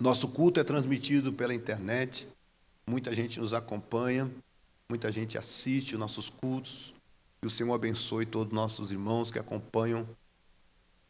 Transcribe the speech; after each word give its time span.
Nosso 0.00 0.28
culto 0.28 0.60
é 0.60 0.64
transmitido 0.64 1.32
pela 1.32 1.52
internet, 1.52 2.28
muita 2.86 3.12
gente 3.12 3.40
nos 3.40 3.52
acompanha, 3.52 4.30
muita 4.88 5.10
gente 5.10 5.36
assiste 5.36 5.94
os 5.94 6.00
nossos 6.00 6.30
cultos. 6.30 6.94
Que 7.40 7.46
o 7.46 7.50
Senhor 7.50 7.74
abençoe 7.74 8.24
todos 8.24 8.52
os 8.52 8.54
nossos 8.54 8.92
irmãos 8.92 9.30
que 9.30 9.38
acompanham 9.38 10.08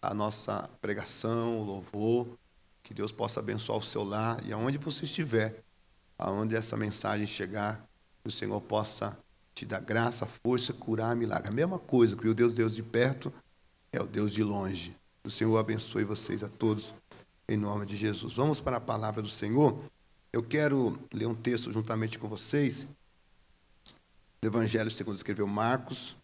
a 0.00 0.14
nossa 0.14 0.68
pregação, 0.80 1.60
o 1.60 1.64
louvor. 1.64 2.26
Que 2.82 2.94
Deus 2.94 3.12
possa 3.12 3.40
abençoar 3.40 3.78
o 3.78 3.82
seu 3.82 4.02
lar 4.02 4.42
e 4.46 4.52
aonde 4.52 4.78
você 4.78 5.04
estiver, 5.04 5.62
aonde 6.18 6.56
essa 6.56 6.74
mensagem 6.74 7.26
chegar, 7.26 7.86
que 8.22 8.28
o 8.28 8.32
Senhor 8.32 8.60
possa 8.62 9.18
te 9.54 9.66
dar 9.66 9.80
graça, 9.80 10.24
força, 10.24 10.72
curar, 10.72 11.14
milagre. 11.14 11.48
A 11.48 11.52
mesma 11.52 11.78
coisa, 11.78 12.16
que 12.16 12.26
o 12.26 12.34
Deus, 12.34 12.54
Deus 12.54 12.74
de 12.74 12.82
perto 12.82 13.30
é 13.92 14.00
o 14.00 14.06
Deus 14.06 14.32
de 14.32 14.42
longe. 14.42 14.96
Que 15.22 15.28
o 15.28 15.30
Senhor 15.30 15.58
abençoe 15.58 16.04
vocês 16.04 16.42
a 16.42 16.48
todos, 16.48 16.94
em 17.48 17.56
nome 17.56 17.86
de 17.86 17.96
Jesus. 17.96 18.34
Vamos 18.34 18.60
para 18.60 18.76
a 18.76 18.80
palavra 18.80 19.22
do 19.22 19.28
Senhor. 19.28 19.82
Eu 20.30 20.42
quero 20.42 20.98
ler 21.12 21.26
um 21.26 21.34
texto 21.34 21.72
juntamente 21.72 22.18
com 22.18 22.28
vocês, 22.28 22.86
do 24.40 24.48
Evangelho 24.48 24.90
segundo 24.90 25.16
escreveu 25.16 25.46
Marcos, 25.46 26.14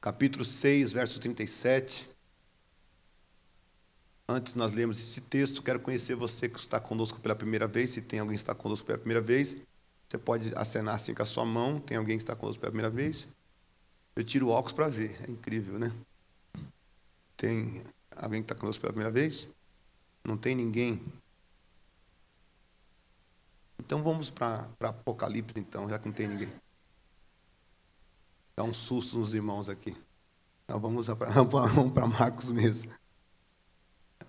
capítulo 0.00 0.44
6, 0.44 0.94
verso 0.94 1.20
37. 1.20 2.08
Antes 4.26 4.54
nós 4.54 4.72
lemos 4.72 4.98
esse 4.98 5.20
texto, 5.20 5.62
quero 5.62 5.78
conhecer 5.78 6.14
você 6.14 6.48
que 6.48 6.58
está 6.58 6.80
conosco 6.80 7.20
pela 7.20 7.36
primeira 7.36 7.66
vez, 7.68 7.90
se 7.90 8.00
tem 8.00 8.18
alguém 8.18 8.34
que 8.34 8.42
está 8.42 8.54
conosco 8.54 8.86
pela 8.86 8.98
primeira 8.98 9.20
vez. 9.20 9.56
Você 10.08 10.16
pode 10.16 10.54
acenar 10.56 10.94
assim 10.94 11.12
com 11.12 11.22
a 11.22 11.26
sua 11.26 11.44
mão, 11.44 11.78
tem 11.78 11.98
alguém 11.98 12.16
que 12.16 12.22
está 12.22 12.34
conosco 12.34 12.60
pela 12.60 12.72
primeira 12.72 12.90
vez? 12.90 13.26
Eu 14.16 14.24
tiro 14.24 14.46
o 14.46 14.50
óculos 14.50 14.72
para 14.72 14.88
ver, 14.88 15.22
é 15.28 15.30
incrível, 15.30 15.78
né? 15.78 15.92
Tem 17.36 17.82
alguém 18.16 18.42
que 18.42 18.52
está 18.52 18.54
conosco 18.54 18.80
pela 18.80 18.92
primeira 18.92 19.12
vez? 19.12 19.48
Não 20.24 20.36
tem 20.36 20.54
ninguém? 20.54 21.00
Então 23.78 24.02
vamos 24.02 24.30
para 24.30 24.68
Apocalipse, 24.80 25.58
então, 25.58 25.88
já 25.88 25.98
que 25.98 26.06
não 26.06 26.14
tem 26.14 26.28
ninguém. 26.28 26.52
Dá 28.56 28.62
um 28.62 28.72
susto 28.72 29.18
nos 29.18 29.34
irmãos 29.34 29.68
aqui. 29.68 29.96
Então 30.64 30.80
vamos 30.80 31.06
para 31.06 32.06
Marcos 32.06 32.50
mesmo. 32.50 32.92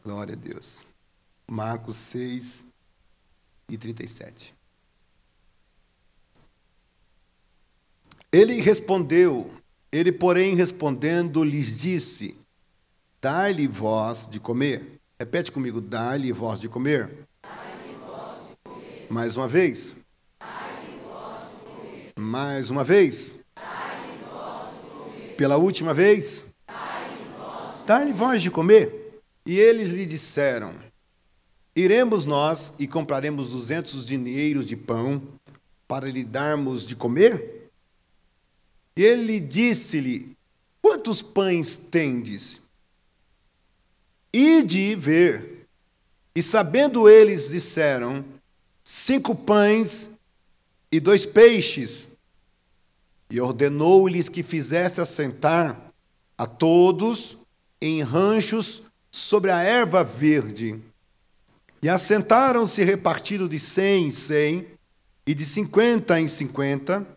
Glória 0.04 0.34
a 0.34 0.38
Deus. 0.38 0.86
Marcos 1.48 1.96
6 1.96 2.66
e 3.70 3.78
37. 3.78 4.54
Ele 8.32 8.60
respondeu, 8.60 9.56
ele, 9.92 10.12
porém, 10.12 10.56
respondendo, 10.56 11.44
lhes 11.44 11.80
disse: 11.80 12.45
Dai-lhe 13.26 13.66
voz 13.66 14.30
de 14.30 14.40
comer. 14.40 15.00
Repete 15.20 15.52
comigo: 15.52 15.82
Dai-lhe 15.82 16.32
voz 16.32 16.62
de 16.62 16.70
comer. 16.70 17.10
Mais 19.10 19.36
uma 19.36 19.48
vez. 19.48 19.96
Mais 22.16 22.70
uma 22.70 22.84
vez. 22.84 23.34
Pela 25.36 25.58
última 25.58 25.92
vez. 25.92 26.54
Dai-lhe 27.88 28.14
voz 28.14 28.44
de 28.44 28.52
comer. 28.52 29.20
E 29.44 29.58
eles 29.58 29.90
lhe 29.90 30.06
disseram: 30.06 30.76
Iremos 31.76 32.26
nós 32.26 32.76
e 32.78 32.88
compraremos 32.88 33.50
duzentos 33.50 34.06
dinheiros 34.06 34.68
de 34.68 34.78
pão 34.78 35.20
para 35.88 36.08
lhe 36.08 36.24
darmos 36.24 36.86
de 36.86 36.96
comer? 36.96 37.72
E 38.96 39.04
ele 39.04 39.40
disse-lhe: 39.40 40.38
Quantos 40.80 41.24
pães 41.24 41.76
tendes? 41.76 42.65
Ide 44.38 44.96
ver. 44.96 45.66
E 46.36 46.44
sabendo 46.44 47.08
eles, 47.08 47.52
disseram: 47.52 48.26
Cinco 48.84 49.34
pães 49.34 50.10
e 50.92 51.00
dois 51.00 51.26
peixes. 51.26 52.10
E 53.30 53.40
ordenou-lhes 53.40 54.28
que 54.28 54.44
fizesse 54.44 55.00
assentar 55.00 55.90
a 56.38 56.46
todos 56.46 57.38
em 57.82 58.02
ranchos 58.04 58.84
sobre 59.10 59.52
a 59.52 59.62
erva 59.62 60.04
verde. 60.04 60.82
E 61.82 61.88
assentaram-se 61.88 62.84
repartido 62.84 63.48
de 63.48 63.58
cem 63.58 64.08
em 64.08 64.12
cem, 64.12 64.68
e 65.26 65.34
de 65.34 65.46
cinquenta 65.46 66.20
em 66.20 66.28
cinquenta. 66.28 67.08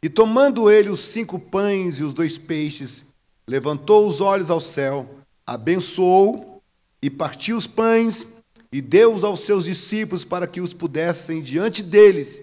E 0.00 0.08
tomando 0.08 0.70
ele 0.70 0.90
os 0.90 1.00
cinco 1.00 1.40
pães 1.40 1.98
e 1.98 2.04
os 2.04 2.14
dois 2.14 2.38
peixes, 2.38 3.06
levantou 3.48 4.06
os 4.06 4.20
olhos 4.20 4.48
ao 4.48 4.60
céu, 4.60 5.23
abençoou 5.46 6.62
e 7.02 7.10
partiu 7.10 7.56
os 7.56 7.66
pães 7.66 8.42
e 8.72 8.80
deu-os 8.80 9.22
aos 9.22 9.40
seus 9.40 9.66
discípulos 9.66 10.24
para 10.24 10.46
que 10.46 10.60
os 10.60 10.74
pudessem 10.74 11.42
diante 11.42 11.82
deles. 11.82 12.40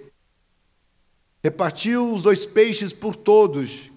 Repartiu 1.43 2.13
os 2.13 2.21
dois 2.21 2.45
peixes 2.45 2.93
por 2.93 3.15
todos, 3.15 3.91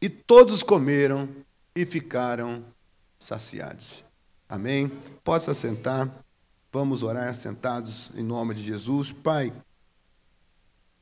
e 0.00 0.08
todos 0.08 0.62
comeram 0.62 1.28
e 1.74 1.86
ficaram 1.86 2.62
saciados. 3.18 4.04
Amém? 4.48 4.92
Possa 5.24 5.54
sentar. 5.54 6.24
Vamos 6.72 7.02
orar 7.02 7.34
sentados 7.34 8.10
em 8.14 8.22
nome 8.22 8.54
de 8.54 8.62
Jesus. 8.62 9.10
Pai, 9.10 9.52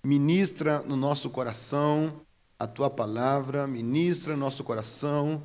ministra 0.03 0.81
no 0.81 0.97
nosso 0.97 1.29
coração 1.29 2.21
a 2.59 2.67
tua 2.67 2.89
palavra, 2.89 3.67
ministra 3.67 4.35
no 4.35 4.41
nosso 4.41 4.63
coração 4.63 5.43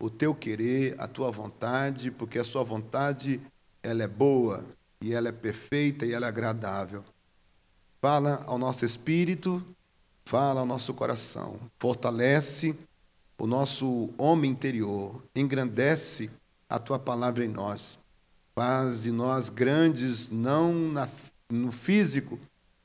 o 0.00 0.08
teu 0.08 0.34
querer, 0.34 0.94
a 0.98 1.08
tua 1.08 1.30
vontade, 1.30 2.10
porque 2.10 2.38
a 2.38 2.44
sua 2.44 2.62
vontade 2.62 3.40
ela 3.82 4.02
é 4.02 4.08
boa 4.08 4.64
e 5.00 5.12
ela 5.12 5.28
é 5.28 5.32
perfeita 5.32 6.06
e 6.06 6.12
ela 6.12 6.26
é 6.26 6.28
agradável. 6.28 7.04
Fala 8.00 8.42
ao 8.46 8.58
nosso 8.58 8.84
espírito, 8.84 9.64
fala 10.24 10.60
ao 10.60 10.66
nosso 10.66 10.94
coração, 10.94 11.58
fortalece 11.78 12.78
o 13.36 13.46
nosso 13.46 14.10
homem 14.18 14.50
interior, 14.50 15.22
engrandece 15.34 16.30
a 16.68 16.78
tua 16.78 16.98
palavra 16.98 17.44
em 17.44 17.48
nós. 17.48 17.98
Faz 18.54 19.02
de 19.02 19.12
nós 19.12 19.48
grandes, 19.48 20.30
não 20.30 20.72
na, 20.74 21.08
no 21.48 21.70
físico, 21.70 22.38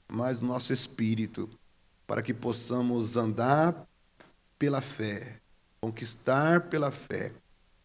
mas 0.07 0.40
no 0.40 0.47
nosso 0.47 0.72
espírito, 0.72 1.50
para 2.06 2.22
que 2.22 2.34
possamos 2.34 3.18
andar 3.18 3.88
pela 4.59 4.80
fé, 4.80 5.41
conquistar 5.83 6.69
pela 6.69 6.91
fé 6.91 7.33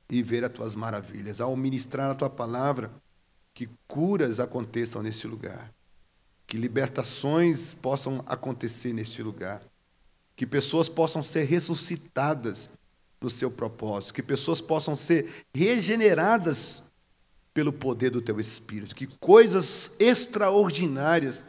e 0.09 0.23
ver 0.23 0.45
as 0.45 0.53
tuas 0.53 0.77
maravilhas. 0.77 1.41
Ao 1.41 1.57
ministrar 1.57 2.09
a 2.09 2.15
tua 2.15 2.31
palavra, 2.31 2.93
que 3.53 3.69
curas 3.89 4.39
aconteçam 4.39 5.03
neste 5.03 5.27
lugar, 5.27 5.75
que 6.47 6.57
libertações 6.57 7.75
possam 7.75 8.23
acontecer 8.25 8.93
neste 8.93 9.21
lugar, 9.21 9.61
que 10.37 10.47
pessoas 10.47 10.89
possam 10.89 11.21
ser 11.21 11.43
ressuscitadas 11.43 12.69
no 13.21 13.29
seu 13.29 13.51
propósito, 13.51 14.15
que 14.15 14.23
pessoas 14.23 14.61
possam 14.61 14.95
ser 14.95 15.45
regeneradas 15.53 16.85
pelo 17.53 17.73
poder 17.73 18.11
do 18.11 18.23
teu 18.23 18.39
espírito, 18.39 18.95
que 18.95 19.09
coisas 19.19 19.99
extraordinárias 19.99 21.43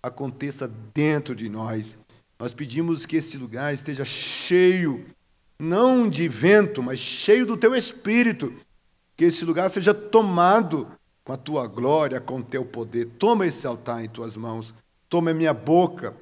aconteça 0.00 0.68
dentro 0.94 1.34
de 1.34 1.48
nós. 1.48 1.98
Nós 2.38 2.54
pedimos 2.54 3.06
que 3.06 3.16
esse 3.16 3.36
lugar 3.36 3.74
esteja 3.74 4.04
cheio, 4.04 5.15
não 5.58 6.08
de 6.08 6.28
vento, 6.28 6.82
mas 6.82 6.98
cheio 6.98 7.46
do 7.46 7.56
teu 7.56 7.74
espírito. 7.74 8.52
Que 9.16 9.24
esse 9.24 9.44
lugar 9.44 9.70
seja 9.70 9.94
tomado 9.94 10.86
com 11.24 11.32
a 11.32 11.36
tua 11.36 11.66
glória, 11.66 12.20
com 12.20 12.38
o 12.38 12.44
teu 12.44 12.64
poder. 12.64 13.06
Toma 13.18 13.46
esse 13.46 13.66
altar 13.66 14.04
em 14.04 14.08
tuas 14.08 14.36
mãos. 14.36 14.74
Toma 15.08 15.32
minha 15.32 15.54
boca 15.54 16.14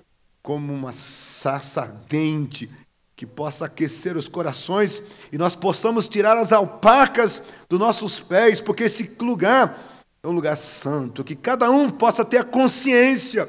como 0.43 0.73
uma 0.73 0.93
sarça 0.93 1.83
ardente 1.83 2.71
que 3.17 3.25
possa 3.25 3.67
aquecer 3.67 4.17
os 4.17 4.29
corações 4.29 5.03
e 5.33 5.39
nós 5.39 5.55
possamos 5.55 6.09
tirar 6.09 6.37
as 6.37 6.53
alpacas 6.53 7.45
dos 7.69 7.79
nossos 7.79 8.21
pés, 8.21 8.61
porque 8.61 8.85
esse 8.85 9.17
lugar 9.21 9.81
é 10.23 10.29
um 10.29 10.33
lugar 10.33 10.57
santo, 10.57 11.23
que 11.23 11.37
cada 11.37 11.71
um 11.71 11.91
possa 11.91 12.25
ter 12.25 12.39
a 12.39 12.45
consciência 12.45 13.49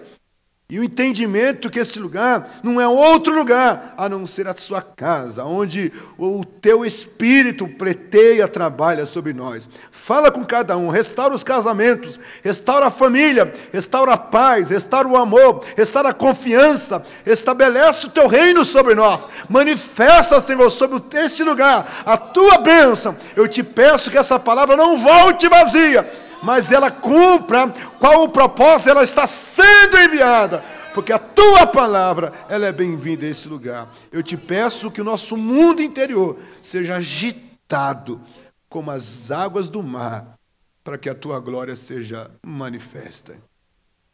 e 0.68 0.80
o 0.80 0.84
entendimento 0.84 1.70
que 1.70 1.78
esse 1.78 2.00
lugar 2.00 2.60
não 2.64 2.82
é 2.82 2.88
outro 2.88 3.36
lugar 3.36 3.94
a 3.96 4.10
não 4.10 4.26
ser 4.26 4.48
a 4.48 4.58
sua 4.58 4.82
casa, 4.82 5.44
onde 5.44 5.94
o 6.18 6.44
teu 6.44 6.84
espírito 6.84 7.68
pleiteia, 7.68 8.48
trabalha 8.48 9.06
sobre 9.06 9.32
nós. 9.32 9.70
Fala 9.92 10.32
com 10.32 10.44
cada 10.44 10.76
um, 10.76 10.90
restaura 10.90 11.36
os 11.36 11.44
casamentos, 11.44 12.20
restaura 12.44 12.88
a 12.88 12.92
família, 12.92 13.54
restaura 13.72 14.14
a 14.14 14.18
paz, 14.18 14.72
restaura 14.72 15.08
o 15.08 15.16
amor, 15.16 15.64
restaura 15.78 16.10
a 16.10 16.14
confiança, 16.16 17.06
estabelece 17.28 18.08
o 18.08 18.10
teu 18.10 18.28
reino 18.28 18.66
sobre 18.66 18.96
nós. 18.96 19.28
Manifesta, 19.48 20.42
Senhor, 20.42 20.72
sobre 20.72 21.00
este 21.20 21.44
lugar 21.44 22.02
a 22.04 22.18
tua 22.18 22.58
bênção. 22.58 23.16
Eu 23.36 23.48
te 23.48 23.62
peço 23.62 24.10
que 24.10 24.18
essa 24.18 24.40
palavra 24.40 24.76
não 24.76 24.98
volte 24.98 25.48
vazia 25.48 26.25
mas 26.46 26.72
ela 26.72 26.92
cumpra 26.92 27.68
qual 28.00 28.24
o 28.24 28.30
propósito, 28.30 28.92
ela 28.92 29.04
está 29.04 29.26
sendo 29.26 29.98
enviada, 29.98 30.64
porque 30.94 31.12
a 31.12 31.18
tua 31.18 31.66
palavra, 31.66 32.32
ela 32.48 32.68
é 32.68 32.72
bem-vinda 32.72 33.26
a 33.26 33.30
esse 33.30 33.48
lugar. 33.48 33.92
Eu 34.12 34.22
te 34.22 34.38
peço 34.38 34.92
que 34.92 35.02
o 35.02 35.04
nosso 35.04 35.36
mundo 35.36 35.82
interior 35.82 36.38
seja 36.62 36.98
agitado 36.98 38.22
como 38.70 38.92
as 38.92 39.32
águas 39.32 39.70
do 39.70 39.82
mar 39.82 40.38
para 40.84 41.00
que 41.00 41.10
a 41.10 41.16
tua 41.16 41.40
glória 41.40 41.76
seja 41.76 42.30
manifesta. 42.46 43.36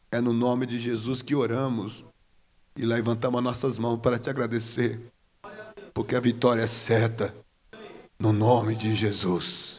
É 0.10 0.22
no 0.22 0.32
nome 0.32 0.66
de 0.66 0.80
Jesus 0.80 1.22
que 1.22 1.36
oramos 1.36 2.06
e 2.78 2.86
levantamos 2.86 3.44
nossas 3.44 3.78
mãos 3.78 4.00
para 4.00 4.18
te 4.18 4.30
agradecer, 4.30 4.98
porque 5.94 6.16
a 6.16 6.20
vitória 6.22 6.62
é 6.62 6.68
certa, 6.68 7.34
no 8.18 8.32
nome 8.32 8.74
de 8.74 8.96
Jesus. 8.96 9.71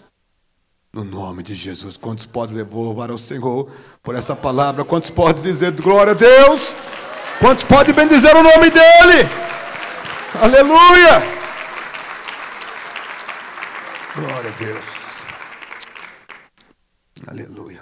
No 0.95 1.05
nome 1.05 1.43
de 1.43 1.55
Jesus. 1.55 1.97
Quantos 1.97 2.27
podem 2.27 2.63
louvar 2.65 3.11
ao 3.11 3.17
Senhor 3.17 3.73
por 4.03 4.15
essa 4.15 4.37
palavra? 4.37 4.85
Quantos 4.85 5.09
podem 5.09 5.43
dizer 5.43 5.73
glória 5.73 6.13
a 6.13 6.15
Deus? 6.15 6.77
Quantos 7.39 7.65
podem 7.65 7.95
bendizer 7.95 8.37
o 8.37 8.43
nome 8.43 8.71
dEle? 8.71 9.27
Aleluia! 10.39 11.23
Glória 14.15 14.51
a 14.51 14.59
Deus. 14.59 15.27
Aleluia. 17.27 17.81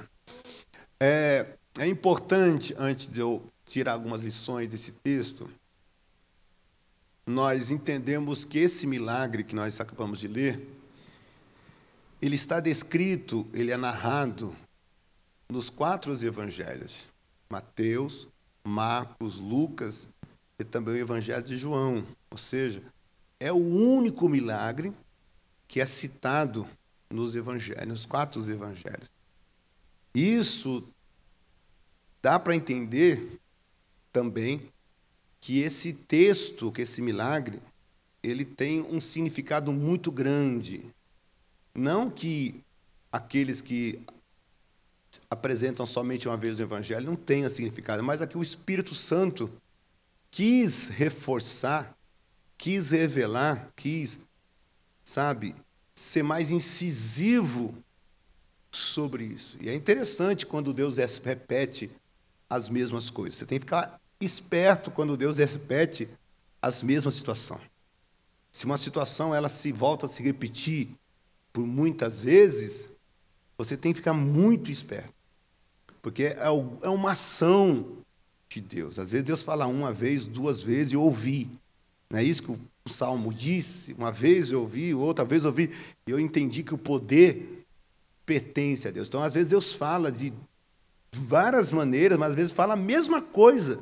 É, 1.01 1.47
é 1.81 1.87
importante, 1.89 2.77
antes 2.79 3.09
de 3.09 3.19
eu 3.19 3.45
tirar 3.65 3.95
algumas 3.95 4.23
lições 4.23 4.69
desse 4.69 4.93
texto, 4.93 5.51
nós 7.27 7.73
entendemos 7.73 8.45
que 8.45 8.61
esse 8.61 8.87
milagre 8.87 9.43
que 9.43 9.57
nós 9.57 9.81
acabamos 9.81 10.21
de 10.21 10.29
ler, 10.29 10.80
ele 12.21 12.35
está 12.35 12.61
descrito, 12.61 13.49
ele 13.53 13.71
é 13.71 13.77
narrado 13.77 14.55
nos 15.49 15.71
quatro 15.71 16.13
evangelhos: 16.13 17.09
Mateus, 17.49 18.29
Marcos, 18.65 19.39
Lucas 19.39 20.09
e 20.59 20.65
também 20.65 20.95
o 20.95 20.99
evangelho 20.99 21.45
de 21.45 21.57
João. 21.57 22.07
Ou 22.31 22.39
seja, 22.39 22.83
é 23.39 23.53
o 23.53 23.57
único 23.57 24.29
milagre 24.29 24.93
que 25.67 25.81
é 25.81 25.87
citado 25.87 26.67
nos 27.09 27.35
evangelhos, 27.35 27.87
nos 27.87 28.07
quatro 28.07 28.41
evangelhos. 28.51 29.11
Isso 30.15 30.87
dá 32.21 32.39
para 32.39 32.55
entender 32.55 33.41
também 34.13 34.69
que 35.41 35.61
esse 35.61 35.95
texto, 35.95 36.71
que 36.71 36.83
esse 36.83 37.01
milagre, 37.01 37.61
ele 38.23 38.45
tem 38.45 38.83
um 38.83 39.01
significado 39.01 39.73
muito 39.73 40.13
grande. 40.13 40.85
Não 41.81 42.11
que 42.11 42.63
aqueles 43.11 43.63
que 43.63 44.03
apresentam 45.31 45.87
somente 45.87 46.29
uma 46.29 46.37
vez 46.37 46.59
o 46.59 46.63
Evangelho 46.63 47.07
não 47.07 47.17
tenham 47.17 47.49
significado, 47.49 48.05
mas 48.05 48.21
aqui 48.21 48.37
o 48.37 48.43
Espírito 48.43 48.95
Santo 48.95 49.51
quis 50.31 50.89
reforçar, 50.89 51.97
quis 52.59 52.91
revelar, 52.91 53.71
quis, 53.75 54.19
sabe, 55.03 55.55
ser 55.95 56.23
mais 56.23 56.51
incisivo 56.51 57.75
sobre 58.71 59.25
isso. 59.25 59.57
E 59.59 59.71
é 59.71 59.75
interessante 59.75 60.45
quando 60.45 60.75
Deus 60.75 60.99
repete 60.99 61.91
as 62.51 62.69
mesmas 62.69 63.09
coisas. 63.09 63.39
Você 63.39 63.47
tem 63.47 63.59
que 63.59 63.65
ficar 63.65 63.99
esperto 64.21 64.91
quando 64.91 65.17
Deus 65.17 65.39
repete 65.39 66.11
as 66.61 66.83
mesmas 66.83 67.15
situações. 67.15 67.63
Se 68.53 68.67
uma 68.67 68.77
situação 68.77 69.35
ela 69.35 69.49
se 69.49 69.73
volta 69.73 70.05
a 70.05 70.09
se 70.11 70.23
repetir 70.23 70.95
por 71.53 71.67
muitas 71.67 72.21
vezes, 72.21 72.97
você 73.57 73.77
tem 73.77 73.93
que 73.93 73.99
ficar 73.99 74.15
muito 74.15 74.71
esperto. 74.71 75.13
Porque 76.03 76.25
é, 76.25 76.47
é 76.83 76.89
uma 76.89 77.13
ação 77.13 77.87
de 78.49 78.61
Deus. 78.61 78.99
Às 78.99 79.11
vezes 79.11 79.27
Deus 79.27 79.43
fala 79.43 79.67
uma 79.67 79.93
vez, 79.93 80.27
duas 80.27 80.61
vezes 80.61 80.93
e 80.93 80.97
ouvi. 80.97 81.49
Não 82.09 82.19
é 82.19 82.25
isso 82.25 82.43
que 82.43 82.51
o 82.51 82.89
Salmo 82.89 83.33
disse? 83.33 83.93
Uma 83.93 84.11
vez 84.11 84.51
eu 84.51 84.63
ouvi, 84.63 84.95
outra 84.95 85.25
vez 85.25 85.45
eu 85.45 85.51
ouvi, 85.51 85.71
e 86.07 86.11
eu 86.11 86.19
entendi 86.19 86.63
que 86.63 86.75
o 86.75 86.79
poder 86.79 87.65
pertence 88.27 88.89
a 88.89 88.91
Deus. 88.91 89.09
Então, 89.09 89.23
às 89.23 89.33
vezes 89.33 89.51
Deus 89.51 89.75
fala 89.75 90.11
de 90.11 90.33
várias 91.13 91.73
maneiras, 91.73 92.19
mas 92.19 92.31
às 92.31 92.37
vezes 92.37 92.53
fala 92.53 92.75
a 92.75 92.77
mesma 92.77 93.21
coisa. 93.21 93.81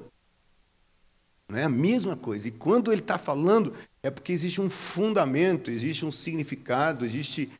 Não 1.49 1.59
é 1.59 1.65
a 1.65 1.69
mesma 1.69 2.17
coisa. 2.17 2.49
E 2.49 2.51
quando 2.51 2.93
ele 2.93 3.01
está 3.01 3.17
falando, 3.17 3.75
é 4.03 4.11
porque 4.11 4.33
existe 4.33 4.61
um 4.61 4.71
fundamento, 4.71 5.71
existe 5.71 6.05
um 6.05 6.13
significado, 6.13 7.05
existe, 7.05 7.51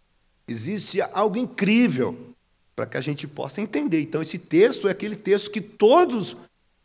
existe 0.47 1.01
algo 1.01 1.37
incrível 1.37 2.35
para 2.77 2.87
que 2.87 2.97
a 2.97 3.01
gente 3.01 3.27
possa 3.27 3.61
entender. 3.61 4.01
Então, 4.01 4.23
esse 4.23 4.39
texto 4.39 4.89
é 4.89 4.93
aquele 4.93 5.17
texto 5.17 5.51
que 5.51 5.61
todos 5.61 6.37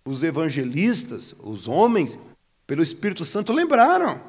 os 0.03 0.23
evangelistas, 0.23 1.35
os 1.39 1.67
homens, 1.67 2.17
pelo 2.65 2.81
Espírito 2.81 3.23
Santo, 3.23 3.53
lembraram. 3.53 4.19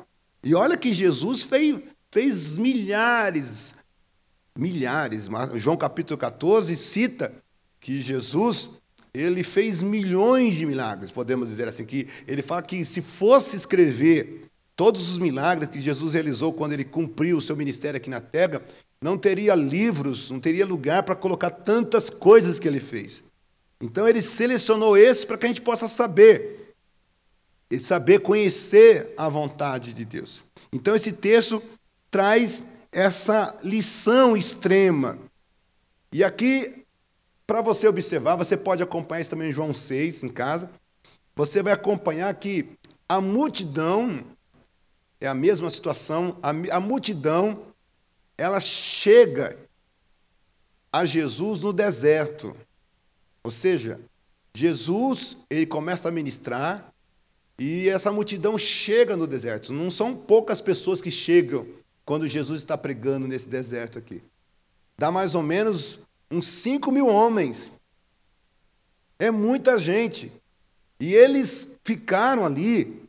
E 0.42 0.54
olha 0.54 0.76
que 0.76 0.92
Jesus 0.92 1.42
fez, 1.42 1.78
fez 2.10 2.58
milhares, 2.58 3.74
milhares. 4.56 5.28
João 5.54 5.76
capítulo 5.76 6.18
14 6.18 6.76
cita 6.76 7.32
que 7.80 8.00
Jesus 8.00 8.70
ele 9.14 9.44
fez 9.44 9.80
milhões 9.80 10.56
de 10.56 10.66
milagres, 10.66 11.12
podemos 11.12 11.48
dizer 11.48 11.68
assim, 11.68 11.84
que 11.84 12.08
ele 12.26 12.42
fala 12.42 12.62
que 12.62 12.84
se 12.84 13.00
fosse 13.00 13.56
escrever 13.56 14.50
todos 14.76 15.10
os 15.10 15.18
milagres 15.18 15.68
que 15.68 15.80
Jesus 15.80 16.14
realizou 16.14 16.52
quando 16.52 16.72
ele 16.72 16.84
cumpriu 16.84 17.38
o 17.38 17.42
seu 17.42 17.56
ministério 17.56 17.96
aqui 17.98 18.10
na 18.10 18.20
terra, 18.20 18.62
não 19.00 19.18
teria 19.18 19.54
livros, 19.54 20.30
não 20.30 20.40
teria 20.40 20.66
lugar 20.66 21.02
para 21.02 21.14
colocar 21.14 21.50
tantas 21.50 22.08
coisas 22.08 22.58
que 22.58 22.66
ele 22.66 22.80
fez. 22.80 23.24
Então 23.80 24.08
ele 24.08 24.22
selecionou 24.22 24.96
esses 24.96 25.24
para 25.24 25.36
que 25.36 25.44
a 25.44 25.48
gente 25.48 25.60
possa 25.60 25.86
saber, 25.86 26.74
saber 27.80 28.20
conhecer 28.20 29.12
a 29.16 29.28
vontade 29.28 29.92
de 29.92 30.04
Deus. 30.04 30.42
Então 30.72 30.96
esse 30.96 31.12
texto 31.12 31.62
traz 32.10 32.64
essa 32.90 33.58
lição 33.62 34.36
extrema. 34.36 35.18
E 36.12 36.22
aqui 36.24 36.84
para 37.46 37.60
você 37.60 37.86
observar, 37.86 38.36
você 38.36 38.56
pode 38.56 38.82
acompanhar 38.82 39.20
isso 39.20 39.30
também 39.30 39.50
em 39.50 39.52
João 39.52 39.74
6, 39.74 40.24
em 40.24 40.28
casa. 40.28 40.70
Você 41.36 41.62
vai 41.62 41.72
acompanhar 41.72 42.32
que 42.34 42.70
a 43.08 43.20
multidão, 43.20 44.24
é 45.24 45.28
a 45.28 45.34
mesma 45.34 45.70
situação, 45.70 46.38
a, 46.42 46.50
a 46.76 46.80
multidão, 46.80 47.62
ela 48.36 48.60
chega 48.60 49.56
a 50.92 51.04
Jesus 51.04 51.60
no 51.60 51.72
deserto. 51.72 52.54
Ou 53.42 53.50
seja, 53.50 54.00
Jesus, 54.54 55.36
ele 55.48 55.66
começa 55.66 56.08
a 56.08 56.12
ministrar 56.12 56.92
e 57.58 57.88
essa 57.88 58.12
multidão 58.12 58.58
chega 58.58 59.16
no 59.16 59.26
deserto. 59.26 59.72
Não 59.72 59.90
são 59.90 60.14
poucas 60.14 60.60
pessoas 60.60 61.00
que 61.00 61.10
chegam 61.10 61.66
quando 62.04 62.28
Jesus 62.28 62.60
está 62.60 62.76
pregando 62.76 63.26
nesse 63.26 63.48
deserto 63.48 63.98
aqui. 63.98 64.22
Dá 64.98 65.10
mais 65.10 65.34
ou 65.34 65.42
menos 65.42 66.00
uns 66.30 66.46
5 66.46 66.92
mil 66.92 67.08
homens. 67.08 67.70
É 69.18 69.30
muita 69.30 69.78
gente. 69.78 70.30
E 71.00 71.14
eles 71.14 71.80
ficaram 71.82 72.44
ali, 72.44 73.03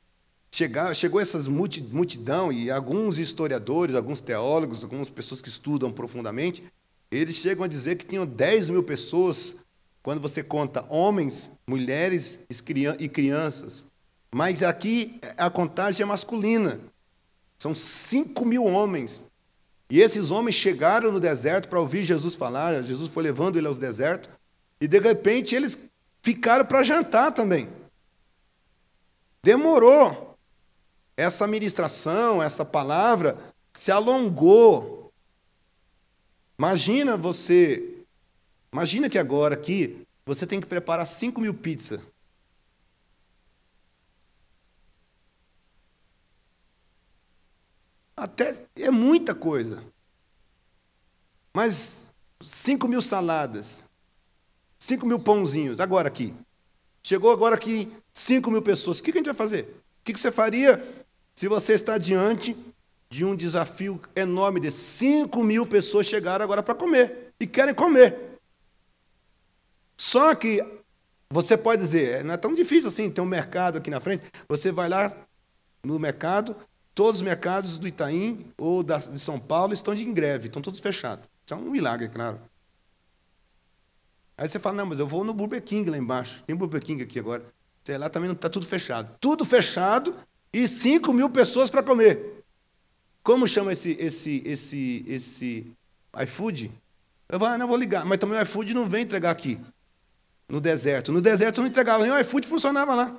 chegar, 0.55 0.95
chegou 0.95 1.19
essa 1.19 1.37
multidão, 1.49 2.51
e 2.51 2.71
alguns 2.71 3.17
historiadores, 3.19 3.93
alguns 3.93 4.21
teólogos, 4.21 4.83
algumas 4.83 5.09
pessoas 5.09 5.41
que 5.41 5.49
estudam 5.49 5.91
profundamente, 5.91 6.63
eles 7.11 7.35
chegam 7.35 7.65
a 7.65 7.67
dizer 7.67 7.97
que 7.97 8.05
tinham 8.05 8.25
10 8.25 8.69
mil 8.69 8.81
pessoas, 8.81 9.55
quando 10.01 10.21
você 10.21 10.41
conta 10.41 10.85
homens, 10.89 11.49
mulheres 11.67 12.39
e 12.99 13.09
crianças. 13.09 13.83
Mas 14.33 14.63
aqui 14.63 15.19
a 15.37 15.49
contagem 15.49 16.03
é 16.03 16.05
masculina. 16.05 16.79
São 17.57 17.75
5 17.75 18.45
mil 18.45 18.63
homens. 18.63 19.21
E 19.89 19.99
esses 19.99 20.31
homens 20.31 20.55
chegaram 20.55 21.11
no 21.11 21.19
deserto 21.19 21.67
para 21.67 21.79
ouvir 21.81 22.05
Jesus 22.05 22.33
falar, 22.33 22.81
Jesus 22.81 23.09
foi 23.09 23.23
levando 23.23 23.57
ele 23.57 23.67
aos 23.67 23.77
desertos, 23.77 24.29
e 24.79 24.87
de 24.87 24.99
repente 24.99 25.53
eles 25.53 25.89
ficaram 26.21 26.65
para 26.65 26.83
jantar 26.83 27.33
também. 27.33 27.67
Demorou. 29.43 30.24
Essa 31.17 31.47
ministração, 31.47 32.43
essa 32.43 32.65
palavra 32.65 33.37
se 33.73 33.91
alongou. 33.91 35.13
Imagina 36.57 37.17
você, 37.17 38.05
imagina 38.71 39.09
que 39.09 39.19
agora 39.19 39.55
aqui 39.55 40.05
você 40.25 40.47
tem 40.47 40.59
que 40.59 40.67
preparar 40.67 41.05
5 41.05 41.39
mil 41.39 41.53
pizzas. 41.53 42.01
Até 48.15 48.65
é 48.75 48.89
muita 48.89 49.35
coisa. 49.35 49.83
Mas 51.53 52.13
5 52.41 52.87
mil 52.87 53.01
saladas, 53.01 53.83
5 54.79 55.05
mil 55.05 55.19
pãozinhos, 55.19 55.79
agora 55.79 56.07
aqui. 56.07 56.33
Chegou 57.03 57.31
agora 57.31 57.55
aqui 57.55 57.91
5 58.11 58.49
mil 58.49 58.61
pessoas. 58.61 58.99
O 58.99 59.03
que 59.03 59.11
a 59.11 59.13
gente 59.13 59.25
vai 59.25 59.35
fazer? 59.35 59.63
O 60.01 60.03
que 60.03 60.17
você 60.17 60.31
faria 60.31 61.04
se 61.35 61.47
você 61.47 61.73
está 61.73 61.97
diante 61.97 62.55
de 63.09 63.23
um 63.23 63.35
desafio 63.35 64.01
enorme 64.15 64.59
de 64.59 64.71
5 64.71 65.43
mil 65.43 65.67
pessoas 65.67 66.07
chegaram 66.07 66.43
agora 66.43 66.63
para 66.63 66.73
comer 66.73 67.33
e 67.39 67.45
querem 67.45 67.75
comer? 67.75 68.39
Só 69.97 70.33
que 70.33 70.63
você 71.29 71.57
pode 71.57 71.81
dizer, 71.81 72.23
não 72.23 72.33
é 72.33 72.37
tão 72.37 72.53
difícil 72.53 72.89
assim, 72.89 73.11
tem 73.11 73.23
um 73.23 73.27
mercado 73.27 73.77
aqui 73.77 73.89
na 73.89 73.99
frente. 73.99 74.23
Você 74.47 74.71
vai 74.71 74.89
lá 74.89 75.15
no 75.83 75.99
mercado, 75.99 76.55
Todos 76.95 77.19
os 77.19 77.25
mercados 77.25 77.77
do 77.77 77.89
Itaim 77.89 78.53
ou 78.57 78.81
de 78.81 79.19
São 79.19 79.37
Paulo 79.37 79.73
estão 79.73 79.93
de 79.93 80.05
greve, 80.05 80.47
estão 80.47 80.61
todos 80.61 80.79
fechados. 80.79 81.25
Isso 81.45 81.53
é 81.53 81.57
um 81.57 81.69
milagre, 81.69 82.07
claro. 82.07 82.39
Aí 84.37 84.47
você 84.47 84.57
fala, 84.57 84.77
não, 84.77 84.85
mas 84.85 84.99
eu 84.99 85.05
vou 85.05 85.25
no 85.25 85.33
Burger 85.33 85.61
King 85.61 85.89
lá 85.89 85.97
embaixo. 85.97 86.41
Tem 86.45 86.55
Burger 86.55 86.81
King 86.81 87.03
aqui 87.03 87.19
agora. 87.19 87.45
Sei 87.83 87.97
lá, 87.97 88.09
também 88.09 88.29
não 88.29 88.35
está 88.35 88.49
tudo 88.49 88.65
fechado. 88.65 89.13
Tudo 89.19 89.43
fechado 89.43 90.15
e 90.55 90.65
5 90.69 91.11
mil 91.11 91.29
pessoas 91.29 91.69
para 91.69 91.83
comer. 91.83 92.41
Como 93.21 93.45
chama 93.45 93.73
esse, 93.73 93.91
esse, 93.99 94.41
esse, 94.45 95.03
esse 95.05 95.67
iFood? 96.23 96.71
Eu 97.27 97.43
ah, 97.43 97.57
não 97.57 97.67
vou 97.67 97.75
ligar, 97.75 98.05
mas 98.05 98.17
também 98.17 98.39
o 98.39 98.41
iFood 98.41 98.73
não 98.73 98.87
vem 98.87 99.03
entregar 99.03 99.31
aqui, 99.31 99.59
no 100.47 100.61
deserto. 100.61 101.11
No 101.11 101.19
deserto 101.19 101.59
não 101.59 101.67
entregava, 101.67 102.03
nem 102.03 102.13
o 102.13 102.19
iFood 102.21 102.47
funcionava 102.47 102.95
lá. 102.95 103.13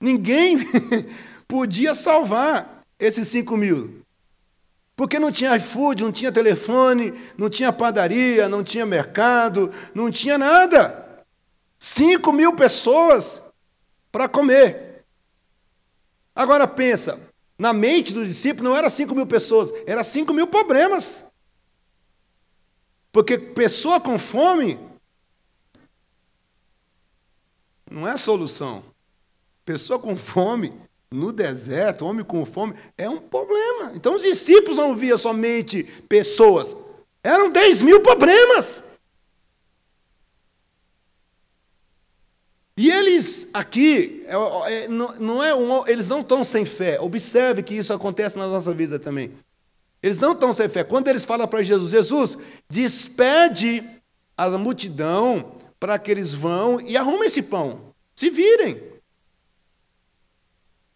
Ninguém 0.00 0.56
podia 1.46 1.94
salvar 1.94 2.82
esses 2.98 3.28
5 3.28 3.54
mil. 3.58 4.00
Porque 4.96 5.18
não 5.18 5.30
tinha 5.30 5.54
iFood, 5.56 6.02
não 6.02 6.12
tinha 6.12 6.32
telefone, 6.32 7.12
não 7.36 7.50
tinha 7.50 7.74
padaria, 7.74 8.48
não 8.48 8.64
tinha 8.64 8.86
mercado, 8.86 9.70
não 9.94 10.10
tinha 10.10 10.38
nada. 10.38 11.24
5 11.78 12.32
mil 12.32 12.56
pessoas 12.56 13.42
para 14.10 14.26
comer. 14.30 14.93
Agora 16.34 16.66
pensa, 16.66 17.20
na 17.58 17.72
mente 17.72 18.12
do 18.12 18.26
discípulo 18.26 18.70
não 18.70 18.76
era 18.76 18.90
5 18.90 19.14
mil 19.14 19.26
pessoas, 19.26 19.72
era 19.86 20.02
5 20.02 20.32
mil 20.34 20.46
problemas. 20.46 21.32
Porque 23.12 23.38
pessoa 23.38 24.00
com 24.00 24.18
fome 24.18 24.78
não 27.88 28.08
é 28.08 28.16
solução. 28.16 28.82
Pessoa 29.64 29.98
com 29.98 30.16
fome 30.16 30.72
no 31.10 31.32
deserto, 31.32 32.04
homem 32.04 32.24
com 32.24 32.44
fome, 32.44 32.74
é 32.98 33.08
um 33.08 33.20
problema. 33.20 33.92
Então 33.94 34.14
os 34.14 34.22
discípulos 34.22 34.76
não 34.76 34.96
viam 34.96 35.16
somente 35.16 35.84
pessoas, 36.08 36.74
eram 37.22 37.48
10 37.50 37.82
mil 37.82 38.02
problemas. 38.02 38.82
E 42.76 42.90
eles 42.90 43.50
aqui, 43.54 44.24
é, 44.26 44.34
é, 44.84 44.88
não 44.88 45.42
é 45.42 45.54
um, 45.54 45.86
eles 45.86 46.08
não 46.08 46.20
estão 46.20 46.42
sem 46.42 46.64
fé. 46.64 47.00
Observe 47.00 47.62
que 47.62 47.74
isso 47.74 47.92
acontece 47.92 48.36
na 48.36 48.48
nossa 48.48 48.72
vida 48.72 48.98
também. 48.98 49.32
Eles 50.02 50.18
não 50.18 50.32
estão 50.32 50.52
sem 50.52 50.68
fé. 50.68 50.82
Quando 50.82 51.08
eles 51.08 51.24
falam 51.24 51.46
para 51.46 51.62
Jesus, 51.62 51.90
Jesus, 51.90 52.36
despede 52.68 53.82
a 54.36 54.50
multidão 54.58 55.52
para 55.78 55.98
que 55.98 56.10
eles 56.10 56.34
vão 56.34 56.80
e 56.80 56.96
arrumem 56.96 57.26
esse 57.26 57.44
pão. 57.44 57.94
Se 58.14 58.28
virem. 58.28 58.80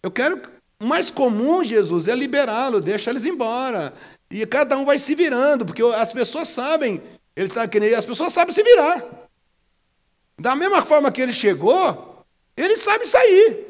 Eu 0.03 0.11
quero. 0.11 0.41
O 0.81 0.87
mais 0.87 1.11
comum, 1.11 1.65
Jesus, 1.65 2.07
é 2.07 2.15
liberá-lo, 2.15 2.81
deixa 2.81 3.11
eles 3.11 3.27
embora. 3.27 3.93
E 4.31 4.45
cada 4.47 4.77
um 4.77 4.85
vai 4.85 4.99
se 4.99 5.15
virando, 5.15 5.65
porque 5.65 5.83
as 5.83 6.13
pessoas 6.13 6.49
sabem. 6.49 7.01
Ele 7.35 7.49
está 7.49 7.67
querendo, 7.67 7.95
as 7.95 8.05
pessoas 8.05 8.33
sabem 8.33 8.53
se 8.53 8.63
virar. 8.63 9.28
Da 10.38 10.54
mesma 10.54 10.85
forma 10.85 11.11
que 11.11 11.21
ele 11.21 11.33
chegou, 11.33 12.25
ele 12.57 12.76
sabe 12.76 13.07
sair. 13.07 13.66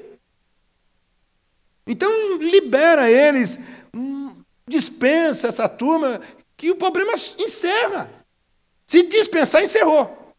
Então, 1.86 2.36
libera 2.36 3.10
eles, 3.10 3.60
hum, 3.94 4.42
dispensa 4.66 5.48
essa 5.48 5.68
turma, 5.68 6.20
que 6.56 6.70
o 6.70 6.76
problema 6.76 7.14
encerra. 7.38 8.10
Se 8.86 9.04
dispensar, 9.04 9.62
encerrou. 9.62 10.34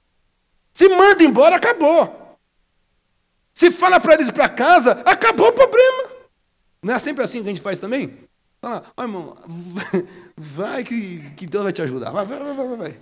Se 0.71 0.87
manda 0.89 1.23
embora, 1.23 1.55
acabou. 1.55 2.37
Se 3.53 3.71
fala 3.71 3.99
para 3.99 4.13
eles 4.13 4.29
para 4.29 4.47
casa, 4.47 5.01
acabou 5.05 5.47
o 5.47 5.53
problema. 5.53 6.09
Não 6.81 6.93
é 6.93 6.99
sempre 6.99 7.23
assim 7.23 7.41
que 7.41 7.49
a 7.49 7.51
gente 7.51 7.61
faz 7.61 7.79
também? 7.79 8.17
Fala, 8.61 8.83
ó 8.95 9.01
irmão, 9.01 9.37
vai 10.37 10.83
que, 10.83 11.31
que 11.31 11.45
Deus 11.45 11.63
vai 11.63 11.73
te 11.73 11.81
ajudar. 11.81 12.11
Vai, 12.11 12.25
vai, 12.25 12.39
vai, 12.39 12.53
vai, 12.53 12.77
vai. 12.77 12.99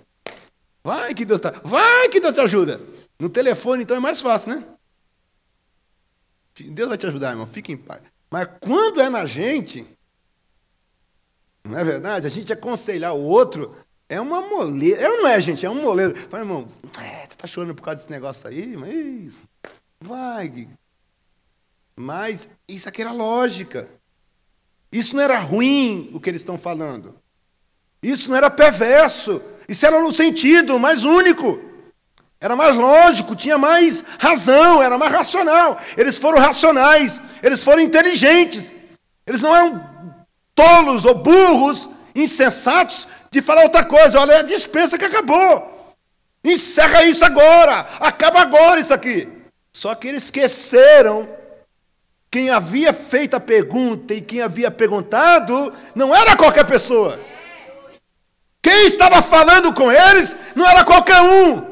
Vai 0.82 1.14
que 1.14 1.24
Deus 1.24 1.40
tá. 1.40 1.52
Vai 1.62 2.08
que 2.08 2.20
Deus 2.20 2.34
te 2.34 2.40
ajuda. 2.40 2.80
No 3.18 3.28
telefone, 3.28 3.82
então, 3.82 3.96
é 3.96 4.00
mais 4.00 4.20
fácil, 4.20 4.54
né? 4.54 4.64
Deus 6.70 6.88
vai 6.88 6.98
te 6.98 7.06
ajudar, 7.06 7.30
irmão. 7.30 7.46
Fique 7.46 7.72
em 7.72 7.76
paz. 7.76 8.02
Mas 8.30 8.48
quando 8.60 9.00
é 9.00 9.08
na 9.08 9.26
gente, 9.26 9.86
não 11.64 11.78
é 11.78 11.84
verdade? 11.84 12.26
A 12.26 12.30
gente 12.30 12.52
aconselhar 12.52 13.14
o 13.14 13.22
outro 13.22 13.76
é 14.08 14.20
uma 14.20 14.40
moleza. 14.40 15.02
É 15.02 15.08
não 15.08 15.26
é, 15.26 15.40
gente? 15.40 15.64
É 15.64 15.70
um 15.70 15.80
moleza. 15.80 16.14
Fala, 16.28 16.42
irmão, 16.42 16.68
é, 16.98 17.20
você 17.20 17.26
está 17.26 17.46
chorando 17.46 17.74
por 17.74 17.82
causa 17.82 17.98
desse 17.98 18.10
negócio 18.10 18.48
aí? 18.48 18.76
Mas 18.76 19.38
Vai. 20.00 20.68
Mas 21.96 22.50
isso 22.68 22.88
aqui 22.88 23.02
era 23.02 23.12
lógica. 23.12 23.88
Isso 24.90 25.16
não 25.16 25.22
era 25.22 25.38
ruim 25.38 26.10
o 26.12 26.20
que 26.20 26.30
eles 26.30 26.40
estão 26.40 26.56
falando. 26.56 27.14
Isso 28.02 28.30
não 28.30 28.36
era 28.36 28.50
perverso. 28.50 29.42
Isso 29.68 29.84
era 29.84 30.00
no 30.00 30.12
sentido 30.12 30.78
mais 30.78 31.04
único. 31.04 31.60
Era 32.40 32.54
mais 32.54 32.76
lógico, 32.76 33.34
tinha 33.34 33.58
mais 33.58 34.04
razão, 34.18 34.82
era 34.82 34.96
mais 34.96 35.12
racional. 35.12 35.78
Eles 35.96 36.18
foram 36.18 36.38
racionais, 36.38 37.20
eles 37.42 37.64
foram 37.64 37.82
inteligentes. 37.82 38.72
Eles 39.26 39.42
não 39.42 39.54
eram 39.54 39.84
tolos 40.54 41.04
ou 41.04 41.14
burros, 41.14 41.90
insensatos, 42.14 43.08
de 43.30 43.42
falar 43.42 43.64
outra 43.64 43.84
coisa. 43.84 44.20
Olha, 44.20 44.38
a 44.38 44.42
dispensa 44.42 44.96
que 44.96 45.04
acabou. 45.04 45.94
Encerra 46.44 47.04
isso 47.04 47.24
agora. 47.24 47.86
Acaba 48.00 48.40
agora 48.40 48.80
isso 48.80 48.94
aqui. 48.94 49.28
Só 49.72 49.94
que 49.94 50.08
eles 50.08 50.24
esqueceram 50.24 51.28
quem 52.30 52.50
havia 52.50 52.92
feito 52.92 53.34
a 53.34 53.40
pergunta 53.40 54.14
e 54.14 54.20
quem 54.20 54.42
havia 54.42 54.70
perguntado 54.70 55.72
não 55.94 56.14
era 56.14 56.36
qualquer 56.36 56.64
pessoa. 56.64 57.18
Quem 58.62 58.86
estava 58.86 59.22
falando 59.22 59.72
com 59.72 59.90
eles 59.90 60.34
não 60.54 60.66
era 60.66 60.84
qualquer 60.84 61.20
um. 61.20 61.67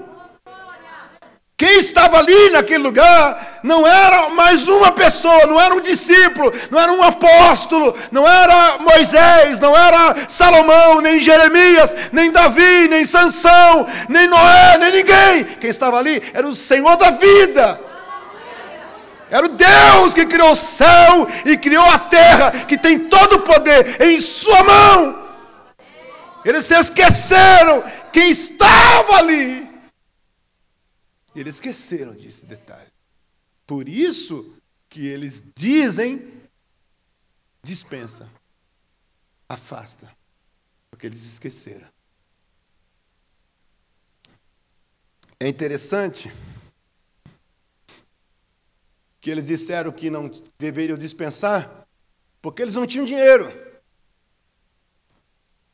Quem 1.58 1.78
estava 1.78 2.18
ali 2.18 2.50
naquele 2.50 2.84
lugar 2.84 3.60
não 3.62 3.86
era 3.86 4.28
mais 4.28 4.68
uma 4.68 4.92
pessoa, 4.92 5.46
não 5.46 5.58
era 5.58 5.74
um 5.74 5.80
discípulo, 5.80 6.52
não 6.70 6.78
era 6.78 6.92
um 6.92 7.02
apóstolo, 7.02 7.96
não 8.12 8.28
era 8.28 8.76
Moisés, 8.78 9.58
não 9.58 9.74
era 9.74 10.14
Salomão, 10.28 11.00
nem 11.00 11.18
Jeremias, 11.18 11.96
nem 12.12 12.30
Davi, 12.30 12.88
nem 12.88 13.06
Sansão, 13.06 13.86
nem 14.06 14.26
Noé, 14.26 14.76
nem 14.78 14.92
ninguém. 14.92 15.44
Quem 15.58 15.70
estava 15.70 15.98
ali 15.98 16.22
era 16.34 16.46
o 16.46 16.54
Senhor 16.54 16.94
da 16.98 17.12
vida. 17.12 17.80
Era 19.30 19.46
o 19.46 19.48
Deus 19.48 20.12
que 20.12 20.26
criou 20.26 20.52
o 20.52 20.56
céu 20.56 21.26
e 21.46 21.56
criou 21.56 21.88
a 21.90 21.98
terra, 21.98 22.50
que 22.68 22.76
tem 22.76 22.98
todo 22.98 23.36
o 23.36 23.40
poder 23.40 23.96
em 24.02 24.20
sua 24.20 24.62
mão. 24.62 25.26
Eles 26.44 26.66
se 26.66 26.74
esqueceram 26.74 27.82
quem 28.12 28.30
estava 28.30 29.16
ali. 29.16 29.65
Eles 31.36 31.56
esqueceram 31.56 32.14
desse 32.14 32.46
detalhe. 32.46 32.90
Por 33.66 33.88
isso 33.88 34.56
que 34.88 35.06
eles 35.06 35.52
dizem 35.54 36.32
dispensa, 37.62 38.26
afasta, 39.46 40.10
porque 40.90 41.06
eles 41.06 41.22
esqueceram. 41.24 41.86
É 45.38 45.46
interessante 45.46 46.32
que 49.20 49.30
eles 49.30 49.48
disseram 49.48 49.92
que 49.92 50.08
não 50.08 50.30
deveriam 50.58 50.96
dispensar, 50.96 51.86
porque 52.40 52.62
eles 52.62 52.76
não 52.76 52.86
tinham 52.86 53.04
dinheiro. 53.04 53.44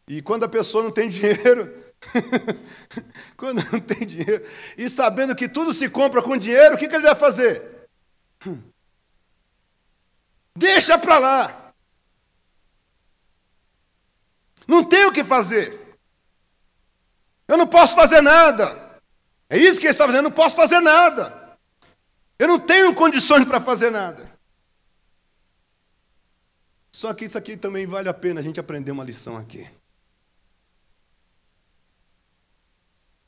E 0.09 0.21
quando 0.23 0.45
a 0.45 0.49
pessoa 0.49 0.83
não 0.83 0.91
tem 0.91 1.07
dinheiro, 1.09 1.82
Quando 3.37 3.63
não 3.71 3.81
tem 3.81 4.07
dinheiro. 4.07 4.45
E 4.77 4.89
sabendo 4.89 5.37
que 5.37 5.49
tudo 5.49 5.73
se 5.73 5.89
compra 5.89 6.23
com 6.23 6.37
dinheiro, 6.37 6.75
o 6.75 6.79
que, 6.79 6.89
que 6.89 6.95
ele 6.95 7.05
deve 7.05 7.19
fazer? 7.19 7.89
Deixa 10.57 10.99
para 10.99 11.19
lá. 11.19 11.73
Não 14.67 14.85
tem 14.85 15.07
o 15.07 15.13
que 15.13 15.25
fazer. 15.25 15.99
Eu 17.49 17.57
não 17.57 17.67
posso 17.67 17.95
fazer 17.95 18.21
nada. 18.21 19.01
É 19.49 19.59
isso 19.59 19.81
que 19.81 19.87
ele 19.87 19.93
está 19.93 20.05
fazendo. 20.05 20.19
Eu 20.19 20.31
não 20.31 20.31
posso 20.31 20.57
fazer 20.57 20.81
nada. 20.81 21.59
Eu 22.39 22.49
não 22.49 22.59
tenho 22.59 22.95
condições 22.95 23.45
para 23.45 23.61
fazer 23.61 23.91
nada. 23.91 24.31
Só 26.95 27.13
que 27.15 27.25
isso 27.25 27.39
aqui 27.39 27.57
também 27.57 27.87
vale 27.87 28.09
a 28.09 28.15
pena 28.15 28.41
a 28.41 28.43
gente 28.43 28.61
aprender 28.61 28.91
uma 28.91 29.05
lição 29.05 29.37
aqui. 29.37 29.69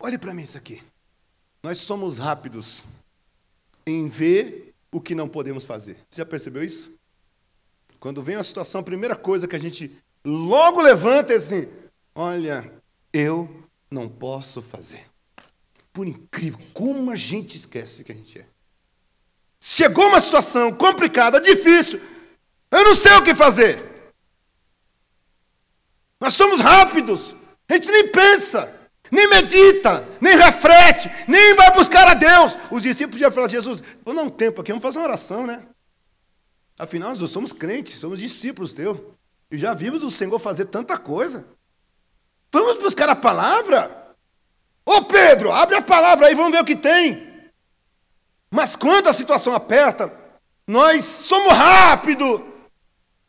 Olhe 0.04 0.18
para 0.18 0.34
mim 0.34 0.42
isso 0.42 0.58
aqui. 0.58 0.82
Nós 1.62 1.78
somos 1.78 2.18
rápidos 2.18 2.82
em 3.87 4.06
ver 4.06 4.75
o 4.92 5.00
que 5.00 5.14
não 5.14 5.26
podemos 5.26 5.64
fazer. 5.64 5.96
Você 6.11 6.20
já 6.20 6.26
percebeu 6.26 6.62
isso? 6.62 6.92
Quando 7.99 8.23
vem 8.23 8.37
uma 8.37 8.44
situação, 8.44 8.82
a 8.82 8.84
primeira 8.84 9.16
coisa 9.16 9.49
que 9.49 9.56
a 9.56 9.58
gente 9.58 9.90
logo 10.23 10.82
levanta 10.82 11.32
é 11.32 11.37
assim: 11.37 11.66
olha, 12.14 12.70
eu 13.14 13.49
não 13.90 14.06
posso 14.06 14.61
fazer. 14.61 15.06
Por 15.90 16.06
incrível, 16.06 16.61
como 16.75 17.11
a 17.11 17.16
gente 17.16 17.56
esquece 17.56 18.04
que 18.04 18.12
a 18.12 18.14
gente 18.14 18.40
é. 18.40 18.46
Chegou 19.58 20.08
uma 20.08 20.20
situação 20.20 20.70
complicada, 20.75 21.40
difícil, 21.40 21.99
eu 22.70 22.84
não 22.84 22.94
sei 22.94 23.14
o 23.14 23.25
que 23.25 23.34
fazer. 23.34 23.82
Nós 26.20 26.34
somos 26.34 26.61
rápidos, 26.61 27.34
a 27.66 27.73
gente 27.75 27.90
nem 27.90 28.08
pensa. 28.08 28.84
Nem 29.11 29.28
medita, 29.28 30.06
nem 30.20 30.37
reflete, 30.37 31.11
nem 31.28 31.54
vai 31.54 31.73
buscar 31.75 32.08
a 32.08 32.14
Deus. 32.14 32.56
Os 32.70 32.82
discípulos 32.82 33.20
já 33.20 33.30
falaram, 33.30 33.50
Jesus, 33.50 33.82
vamos 34.04 34.23
dar 34.23 34.26
um 34.28 34.30
tempo 34.30 34.61
aqui, 34.61 34.73
vamos 34.73 34.82
fazer 34.82 34.99
uma 34.99 35.06
oração, 35.06 35.46
né? 35.46 35.62
Afinal, 36.78 37.14
nós 37.14 37.30
somos 37.30 37.52
crentes, 37.52 37.99
somos 37.99 38.18
discípulos 38.18 38.73
teus. 38.73 38.99
E 39.50 39.58
já 39.58 39.75
vimos 39.75 40.02
o 40.02 40.11
Senhor 40.11 40.38
fazer 40.38 40.66
tanta 40.66 40.99
coisa. 40.99 41.44
Vamos 42.50 42.78
buscar 42.78 43.08
a 43.08 43.16
palavra? 43.16 44.14
Ô 44.84 45.02
Pedro, 45.02 45.52
abre 45.52 45.76
a 45.76 45.82
palavra 45.82 46.26
aí, 46.26 46.34
vamos 46.34 46.52
ver 46.52 46.62
o 46.62 46.64
que 46.64 46.76
tem. 46.76 47.50
Mas 48.50 48.76
quando 48.76 49.08
a 49.08 49.12
situação 49.12 49.54
aperta, 49.54 50.12
nós 50.66 51.04
somos 51.04 51.52
rápidos, 51.52 52.40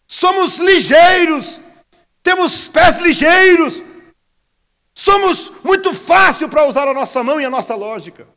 somos 0.08 0.58
ligeiros, 0.60 1.60
temos 2.22 2.68
pés 2.68 3.00
ligeiros, 3.00 3.82
somos 4.96 5.52
muito 5.64 5.94
fácil 5.94 6.48
para 6.48 6.66
usar 6.66 6.88
a 6.88 6.94
nossa 6.94 7.22
mão 7.24 7.40
e 7.40 7.46
a 7.46 7.50
nossa 7.50 7.76
lógica. 7.76 8.28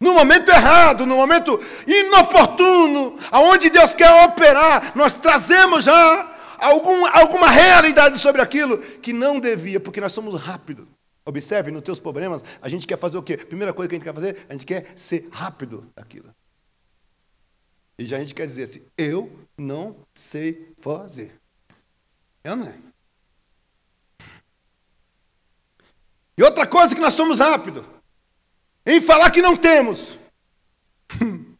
No 0.00 0.12
momento 0.12 0.50
errado, 0.50 1.06
no 1.06 1.16
momento 1.16 1.58
inoportuno, 1.86 3.18
aonde 3.30 3.70
Deus 3.70 3.94
quer 3.94 4.10
operar, 4.24 4.92
nós 4.94 5.14
trazemos 5.14 5.84
já 5.84 6.34
algum, 6.58 7.06
alguma 7.06 7.48
realidade 7.48 8.18
sobre 8.18 8.42
aquilo 8.42 8.78
que 8.78 9.12
não 9.12 9.38
devia, 9.38 9.78
porque 9.78 10.00
nós 10.00 10.12
somos 10.12 10.38
rápidos. 10.40 10.86
Observe, 11.24 11.70
nos 11.70 11.82
teus 11.82 11.98
problemas, 11.98 12.44
a 12.60 12.68
gente 12.68 12.86
quer 12.86 12.98
fazer 12.98 13.16
o 13.16 13.22
quê? 13.22 13.36
Primeira 13.36 13.72
coisa 13.72 13.88
que 13.88 13.94
a 13.94 13.98
gente 13.98 14.04
quer 14.04 14.14
fazer, 14.14 14.46
a 14.48 14.52
gente 14.52 14.66
quer 14.66 14.92
ser 14.94 15.28
rápido 15.32 15.90
daquilo. 15.96 16.34
E 17.98 18.04
já 18.04 18.16
a 18.16 18.20
gente 18.20 18.34
quer 18.34 18.46
dizer 18.46 18.64
assim, 18.64 18.84
eu 18.98 19.30
não 19.56 19.96
sei 20.12 20.74
fazer. 20.82 21.40
É 22.42 22.54
não 22.54 22.66
é? 22.66 22.74
E 26.36 26.42
outra 26.42 26.66
coisa 26.66 26.94
que 26.94 27.00
nós 27.00 27.14
somos 27.14 27.38
rápidos, 27.38 27.84
em 28.84 29.00
falar 29.00 29.30
que 29.30 29.42
não 29.42 29.56
temos. 29.56 30.18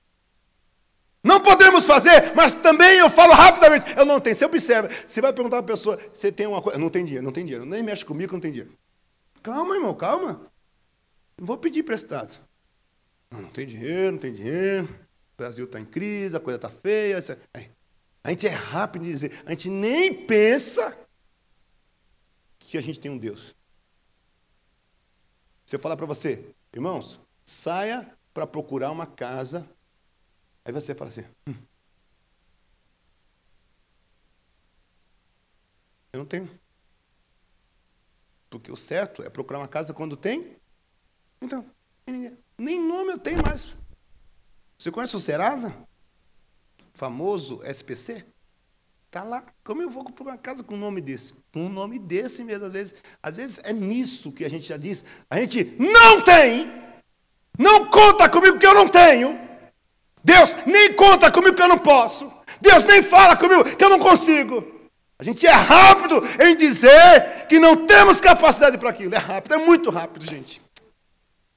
Não 1.24 1.40
podemos 1.40 1.86
fazer, 1.86 2.34
mas 2.34 2.54
também 2.54 2.98
eu 2.98 3.08
falo 3.08 3.32
rapidamente. 3.32 3.96
Eu 3.96 4.04
não 4.04 4.20
tenho. 4.20 4.36
Você 4.36 4.44
observa, 4.44 4.90
você 5.06 5.22
vai 5.22 5.32
perguntar 5.32 5.62
para 5.62 5.72
a 5.72 5.76
pessoa, 5.76 5.98
você 6.12 6.30
tem 6.30 6.46
uma 6.46 6.60
coisa. 6.60 6.78
Não 6.78 6.90
tem 6.90 7.02
dinheiro, 7.02 7.24
não 7.24 7.32
tem 7.32 7.46
dinheiro. 7.46 7.64
Nem 7.64 7.82
mexe 7.82 8.04
comigo, 8.04 8.34
não 8.34 8.40
tem 8.40 8.52
dinheiro. 8.52 8.76
Calma, 9.42 9.74
irmão, 9.74 9.94
calma. 9.94 10.42
Não 11.38 11.46
vou 11.46 11.56
pedir 11.56 11.82
prestado. 11.82 12.38
Não, 13.30 13.40
não 13.40 13.48
tem 13.48 13.64
dinheiro, 13.66 14.12
não 14.12 14.18
tem 14.18 14.34
dinheiro. 14.34 14.84
O 14.84 15.36
Brasil 15.38 15.64
está 15.64 15.80
em 15.80 15.86
crise, 15.86 16.36
a 16.36 16.40
coisa 16.40 16.56
está 16.56 16.68
feia. 16.68 17.18
A 18.22 18.28
gente 18.28 18.46
é 18.46 18.50
rápido 18.50 19.06
em 19.06 19.10
dizer, 19.10 19.32
a 19.46 19.50
gente 19.50 19.70
nem 19.70 20.26
pensa 20.26 20.94
que 22.58 22.76
a 22.76 22.82
gente 22.82 23.00
tem 23.00 23.10
um 23.10 23.18
Deus. 23.18 23.54
Se 25.74 25.76
eu 25.76 25.82
falar 25.82 25.96
para 25.96 26.06
você, 26.06 26.54
irmãos, 26.72 27.20
saia 27.44 28.16
para 28.32 28.46
procurar 28.46 28.92
uma 28.92 29.08
casa 29.08 29.68
Aí 30.64 30.72
você 30.72 30.94
fala 30.94 31.10
assim: 31.10 31.24
hum, 31.48 31.54
Eu 36.12 36.18
não 36.20 36.26
tenho. 36.26 36.48
Porque 38.48 38.70
o 38.70 38.76
certo 38.76 39.24
é 39.24 39.28
procurar 39.28 39.58
uma 39.58 39.66
casa 39.66 39.92
quando 39.92 40.16
tem. 40.16 40.56
Então, 41.42 41.68
nem 42.56 42.80
nome 42.80 43.14
eu 43.14 43.18
tenho 43.18 43.42
mais. 43.42 43.74
Você 44.78 44.92
conhece 44.92 45.16
o 45.16 45.20
Serasa? 45.20 45.74
Famoso 46.92 47.64
SPC? 47.64 48.24
Está 49.14 49.23
lá. 49.23 49.44
Como 49.62 49.80
eu 49.80 49.88
vou 49.88 50.02
procurar 50.02 50.33
uma 50.33 50.38
casa 50.38 50.64
com 50.64 50.75
um 50.75 50.78
nome 50.78 51.00
desse? 51.00 51.35
Com 51.52 51.66
um 51.66 51.68
nome 51.68 52.00
desse 52.00 52.42
mesmo, 52.42 52.66
às 52.66 52.73
vezes. 52.73 52.94
Às 53.23 53.37
vezes 53.37 53.61
é 53.62 53.73
nisso 53.73 54.33
que 54.33 54.44
a 54.44 54.50
gente 54.50 54.66
já 54.66 54.76
diz. 54.76 55.04
A 55.30 55.38
gente 55.38 55.76
não 55.78 56.21
tem. 56.23 56.68
Não 57.56 57.87
conta 57.87 58.28
comigo 58.28 58.59
que 58.59 58.66
eu 58.66 58.75
não 58.75 58.88
tenho. 58.88 59.38
Deus 60.24 60.57
nem 60.66 60.94
conta 60.94 61.31
comigo 61.31 61.55
que 61.55 61.62
eu 61.62 61.68
não 61.68 61.79
posso. 61.79 62.29
Deus 62.61 62.85
nem 62.87 63.05
fala 63.05 63.37
comigo 63.37 63.62
que 63.77 63.85
eu 63.85 63.88
não 63.88 64.00
consigo. 64.00 64.66
A 65.16 65.22
gente 65.22 65.46
é 65.46 65.53
rápido 65.53 66.20
em 66.40 66.57
dizer 66.57 67.46
que 67.48 67.61
não 67.61 67.87
temos 67.87 68.20
capacidade 68.20 68.79
para 68.79 68.90
aquilo. 68.90 69.14
É 69.14 69.18
rápido, 69.18 69.55
é 69.55 69.59
muito 69.59 69.90
rápido, 69.90 70.27
gente. 70.27 70.61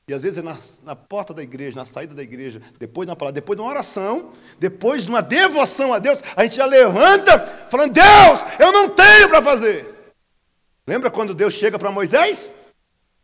E 0.09 0.13
às 0.13 0.21
vezes 0.21 0.37
é 0.37 0.41
na, 0.41 0.57
na, 0.83 0.95
porta 0.95 1.33
da 1.33 1.43
igreja, 1.43 1.77
na 1.77 1.83
saída 1.83 2.15
da 2.15 2.23
igreja, 2.23 2.61
depois 2.79 3.05
de 3.05 3.09
uma 3.11 3.15
palavra, 3.17 3.41
depois 3.41 3.57
de 3.57 3.61
uma 3.61 3.69
oração, 3.69 4.31
depois 4.57 5.03
de 5.03 5.09
uma 5.09 5.21
devoção 5.21 5.91
a 5.91 5.99
Deus, 5.99 6.19
a 6.33 6.43
gente 6.43 6.55
já 6.55 6.65
levanta 6.65 7.37
falando: 7.69 7.91
Deus, 7.91 8.45
eu 8.57 8.71
não 8.71 8.89
tenho 8.89 9.27
para 9.27 9.41
fazer. 9.41 9.85
Lembra 10.87 11.11
quando 11.11 11.33
Deus 11.33 11.53
chega 11.53 11.77
para 11.77 11.91
Moisés? 11.91 12.53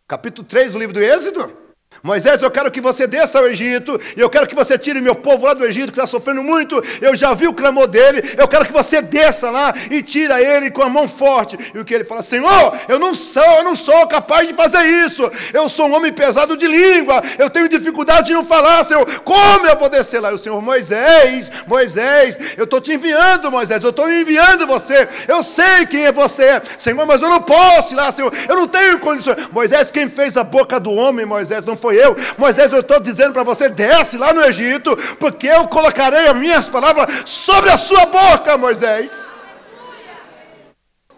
Capítulo 0.05 0.45
3 0.45 0.73
do 0.73 0.79
livro 0.79 0.93
do 0.93 1.01
Êxodo? 1.01 1.62
Moisés, 2.01 2.41
eu 2.41 2.51
quero 2.51 2.71
que 2.71 2.81
você 2.81 3.07
desça 3.07 3.39
ao 3.39 3.47
Egito, 3.47 3.99
e 4.17 4.19
eu 4.19 4.29
quero 4.29 4.47
que 4.47 4.55
você 4.55 4.77
tire 4.77 4.99
meu 4.99 5.15
povo 5.15 5.45
lá 5.45 5.53
do 5.53 5.65
Egito, 5.65 5.91
que 5.91 5.99
está 5.99 6.07
sofrendo 6.07 6.43
muito. 6.43 6.81
Eu 7.01 7.15
já 7.15 7.33
vi 7.33 7.47
o 7.47 7.53
clamor 7.53 7.87
dele, 7.87 8.35
eu 8.37 8.47
quero 8.47 8.65
que 8.65 8.73
você 8.73 9.01
desça 9.01 9.49
lá 9.49 9.73
e 9.89 10.01
tira 10.01 10.41
ele 10.41 10.71
com 10.71 10.81
a 10.81 10.89
mão 10.89 11.07
forte. 11.07 11.57
E 11.73 11.79
o 11.79 11.85
que 11.85 11.93
ele 11.93 12.03
fala, 12.03 12.23
Senhor, 12.23 12.79
eu 12.87 12.99
não 12.99 13.13
sou, 13.13 13.43
eu 13.43 13.63
não 13.63 13.75
sou 13.75 14.07
capaz 14.07 14.47
de 14.47 14.53
fazer 14.53 14.85
isso. 15.05 15.29
Eu 15.53 15.69
sou 15.69 15.87
um 15.87 15.95
homem 15.95 16.11
pesado 16.11 16.57
de 16.57 16.67
língua, 16.67 17.23
eu 17.37 17.49
tenho 17.49 17.69
dificuldade 17.69 18.27
de 18.27 18.33
não 18.33 18.45
falar, 18.45 18.83
Senhor. 18.83 19.05
Como 19.21 19.65
eu 19.65 19.77
vou 19.77 19.89
descer 19.89 20.19
lá? 20.19 20.31
E 20.31 20.35
o 20.35 20.37
Senhor, 20.37 20.61
Moisés, 20.61 21.51
Moisés, 21.67 22.39
eu 22.57 22.65
estou 22.65 22.81
te 22.81 22.93
enviando, 22.93 23.51
Moisés, 23.51 23.83
eu 23.83 23.91
estou 23.91 24.11
enviando 24.11 24.67
você. 24.67 25.07
Eu 25.27 25.43
sei 25.43 25.85
quem 25.85 26.05
é 26.05 26.11
você, 26.11 26.61
Senhor, 26.77 27.05
mas 27.05 27.21
eu 27.21 27.29
não 27.29 27.41
posso 27.41 27.93
ir 27.93 27.97
lá, 27.97 28.11
Senhor. 28.11 28.33
Eu 28.47 28.55
não 28.55 28.67
tenho 28.67 28.99
condições. 28.99 29.37
Moisés, 29.51 29.91
quem 29.91 30.09
fez 30.09 30.37
a 30.37 30.43
boca 30.43 30.79
do 30.79 30.91
homem, 30.91 31.25
Moisés, 31.25 31.63
não 31.63 31.75
foi 31.83 31.97
eu. 31.97 32.15
Moisés, 32.37 32.71
eu 32.71 32.79
estou 32.79 32.97
dizendo 33.01 33.33
para 33.33 33.43
você: 33.43 33.67
desce 33.67 34.17
lá 34.17 34.31
no 34.31 34.41
Egito, 34.41 34.95
porque 35.19 35.47
eu 35.47 35.67
colocarei 35.67 36.27
as 36.27 36.37
minhas 36.37 36.69
palavras 36.69 37.29
sobre 37.29 37.69
a 37.69 37.77
sua 37.77 38.05
boca, 38.05 38.57
Moisés. 38.57 39.27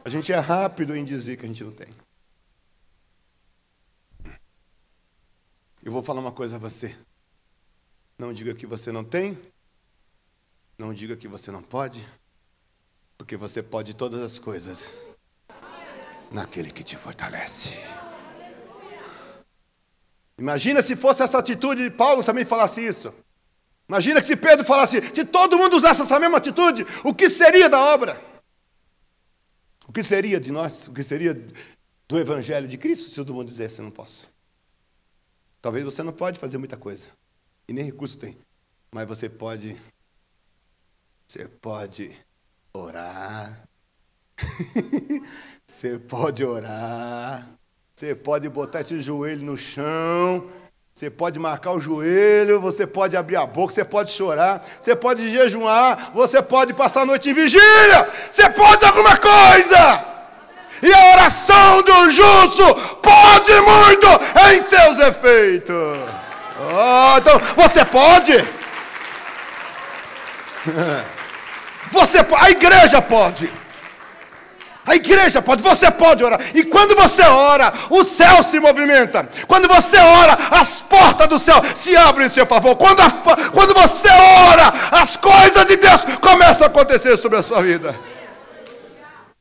A 0.04 0.10
gente 0.10 0.34
é 0.34 0.40
rápido 0.40 0.96
em 0.96 1.06
dizer 1.06 1.38
que 1.38 1.46
a 1.46 1.48
gente 1.48 1.64
não 1.64 1.72
tem. 1.72 1.88
Eu 5.84 5.92
vou 5.92 6.02
falar 6.02 6.20
uma 6.20 6.32
coisa 6.32 6.56
a 6.56 6.60
você. 6.60 6.96
Não 8.18 8.34
diga 8.34 8.56
que 8.56 8.66
você 8.66 8.92
não 8.92 9.04
tem. 9.04 9.38
Não 10.80 10.92
diga 10.94 11.16
que 11.16 11.28
você 11.28 11.52
não 11.52 11.62
pode. 11.62 12.04
Porque 13.18 13.38
você 13.38 13.62
pode 13.62 13.94
todas 13.94 14.22
as 14.22 14.40
coisas 14.40 14.92
naquele 16.32 16.72
que 16.72 16.84
te 16.84 16.96
fortalece. 16.96 17.78
Imagina 20.38 20.84
se 20.84 20.96
fosse 20.96 21.24
essa 21.24 21.40
atitude 21.40 21.84
de 21.84 21.96
Paulo 21.96 22.24
também 22.24 22.44
falasse 22.44 22.86
isso. 22.86 23.14
Imagina 23.88 24.22
que 24.22 24.28
se 24.28 24.36
Pedro 24.36 24.66
falasse, 24.66 25.02
se 25.14 25.26
todo 25.26 25.58
mundo 25.58 25.78
usasse 25.78 26.02
essa 26.02 26.20
mesma 26.20 26.38
atitude, 26.38 26.86
o 27.04 27.14
que 27.14 27.30
seria 27.30 27.70
da 27.70 27.80
obra? 27.80 28.20
O 29.88 29.94
que 29.94 30.02
seria 30.04 30.40
de 30.40 30.52
nós? 30.52 30.88
O 30.88 30.94
que 30.94 31.04
seria 31.04 31.34
do 32.08 32.20
Evangelho 32.20 32.68
de 32.68 32.78
Cristo 32.78 33.10
se 33.10 33.16
todo 33.16 33.34
mundo 33.34 33.48
dissesse, 33.48 33.82
não 33.82 33.92
posso? 33.92 34.28
Talvez 35.62 35.84
você 35.84 36.04
não 36.04 36.14
pode 36.14 36.40
fazer 36.40 36.58
muita 36.58 36.78
coisa, 36.78 37.08
e 37.68 37.74
nem 37.74 37.86
recurso 37.86 38.18
tem, 38.18 38.38
mas 38.92 39.08
você 39.08 39.28
pode, 39.28 39.80
você 41.28 41.48
pode 41.48 42.16
orar, 42.72 43.68
você 45.66 45.98
pode 45.98 46.44
orar, 46.44 47.50
você 47.96 48.14
pode 48.14 48.50
botar 48.50 48.82
esse 48.82 49.00
joelho 49.00 49.46
no 49.46 49.58
chão, 49.58 50.44
você 50.94 51.10
pode 51.10 51.40
marcar 51.40 51.72
o 51.72 51.80
joelho, 51.80 52.60
você 52.60 52.86
pode 52.86 53.16
abrir 53.16 53.38
a 53.38 53.46
boca, 53.46 53.74
você 53.74 53.86
pode 53.86 54.12
chorar, 54.12 54.62
você 54.82 54.94
pode 54.94 55.30
jejuar, 55.30 56.12
você 56.14 56.42
pode 56.42 56.74
passar 56.74 57.04
a 57.04 57.06
noite 57.06 57.30
em 57.30 57.34
vigília, 57.34 58.06
você 58.30 58.50
pode 58.50 58.86
alguma 58.86 59.16
coisa. 59.16 60.04
E 60.84 60.94
a 60.94 61.14
oração 61.14 61.82
do 61.84 62.12
justo 62.12 62.76
pode 63.02 63.54
muito 63.62 64.08
em 64.52 64.66
seus 64.66 65.00
efeitos. 65.00 65.98
Oh, 66.60 67.18
então, 67.18 67.40
você 67.56 67.86
pode. 67.86 68.34
Você, 71.92 72.18
a 72.36 72.50
igreja 72.50 73.02
pode. 73.02 73.50
A 74.86 74.96
igreja 74.96 75.42
pode, 75.42 75.64
você 75.64 75.90
pode 75.90 76.24
orar. 76.24 76.40
E 76.54 76.64
quando 76.64 76.96
você 76.96 77.24
ora, 77.24 77.74
o 77.90 78.04
céu 78.04 78.44
se 78.44 78.60
movimenta. 78.60 79.28
Quando 79.48 79.68
você 79.68 79.98
ora, 79.98 80.34
as 80.52 80.80
portas 80.80 81.28
do 81.28 81.40
céu 81.40 81.60
se 81.76 81.98
abrem 81.98 82.28
em 82.28 82.30
seu 82.30 82.46
favor. 82.46 82.76
Quando, 82.76 83.00
a, 83.00 83.10
quando 83.52 83.74
você 83.74 84.10
ora, 84.10 84.74
as 84.92 85.18
coisas 85.18 85.66
de 85.66 85.78
Deus 85.78 86.06
começam 86.22 86.68
a 86.68 86.70
acontecer 86.70 87.18
sobre 87.18 87.40
a 87.40 87.44
sua 87.44 87.62
vida. 87.62 87.98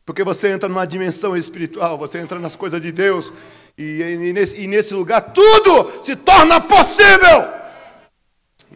Porque 0.07 0.25
você 0.25 0.49
entra 0.49 0.69
numa 0.69 0.87
dimensão 0.87 1.37
espiritual, 1.37 1.99
você 1.99 2.19
entra 2.19 2.39
nas 2.39 2.57
coisas 2.57 2.81
de 2.81 2.91
Deus. 2.91 3.31
E, 3.77 4.01
e, 4.03 4.33
nesse, 4.33 4.61
e 4.63 4.67
nesse 4.67 4.95
lugar 4.95 5.21
tudo 5.21 6.03
se 6.03 6.17
torna 6.17 6.61
possível. 6.61 7.45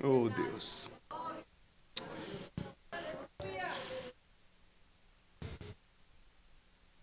Oh 0.03 0.29
Deus. 0.29 0.78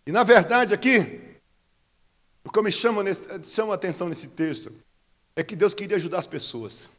E 0.06 0.12
na 0.12 0.24
verdade 0.24 0.74
aqui, 0.74 1.22
O 2.46 2.52
que 2.52 2.62
me 2.62 2.72
chama, 2.72 3.02
nesse, 3.02 3.24
chama 3.44 3.74
a 3.74 3.76
atenção 3.76 4.08
nesse 4.08 4.28
texto 4.28 4.72
é 5.36 5.44
que 5.44 5.56
Deus 5.56 5.74
queria 5.74 5.98
ajudar 5.98 6.20
as 6.20 6.28
pessoas. 6.28 6.90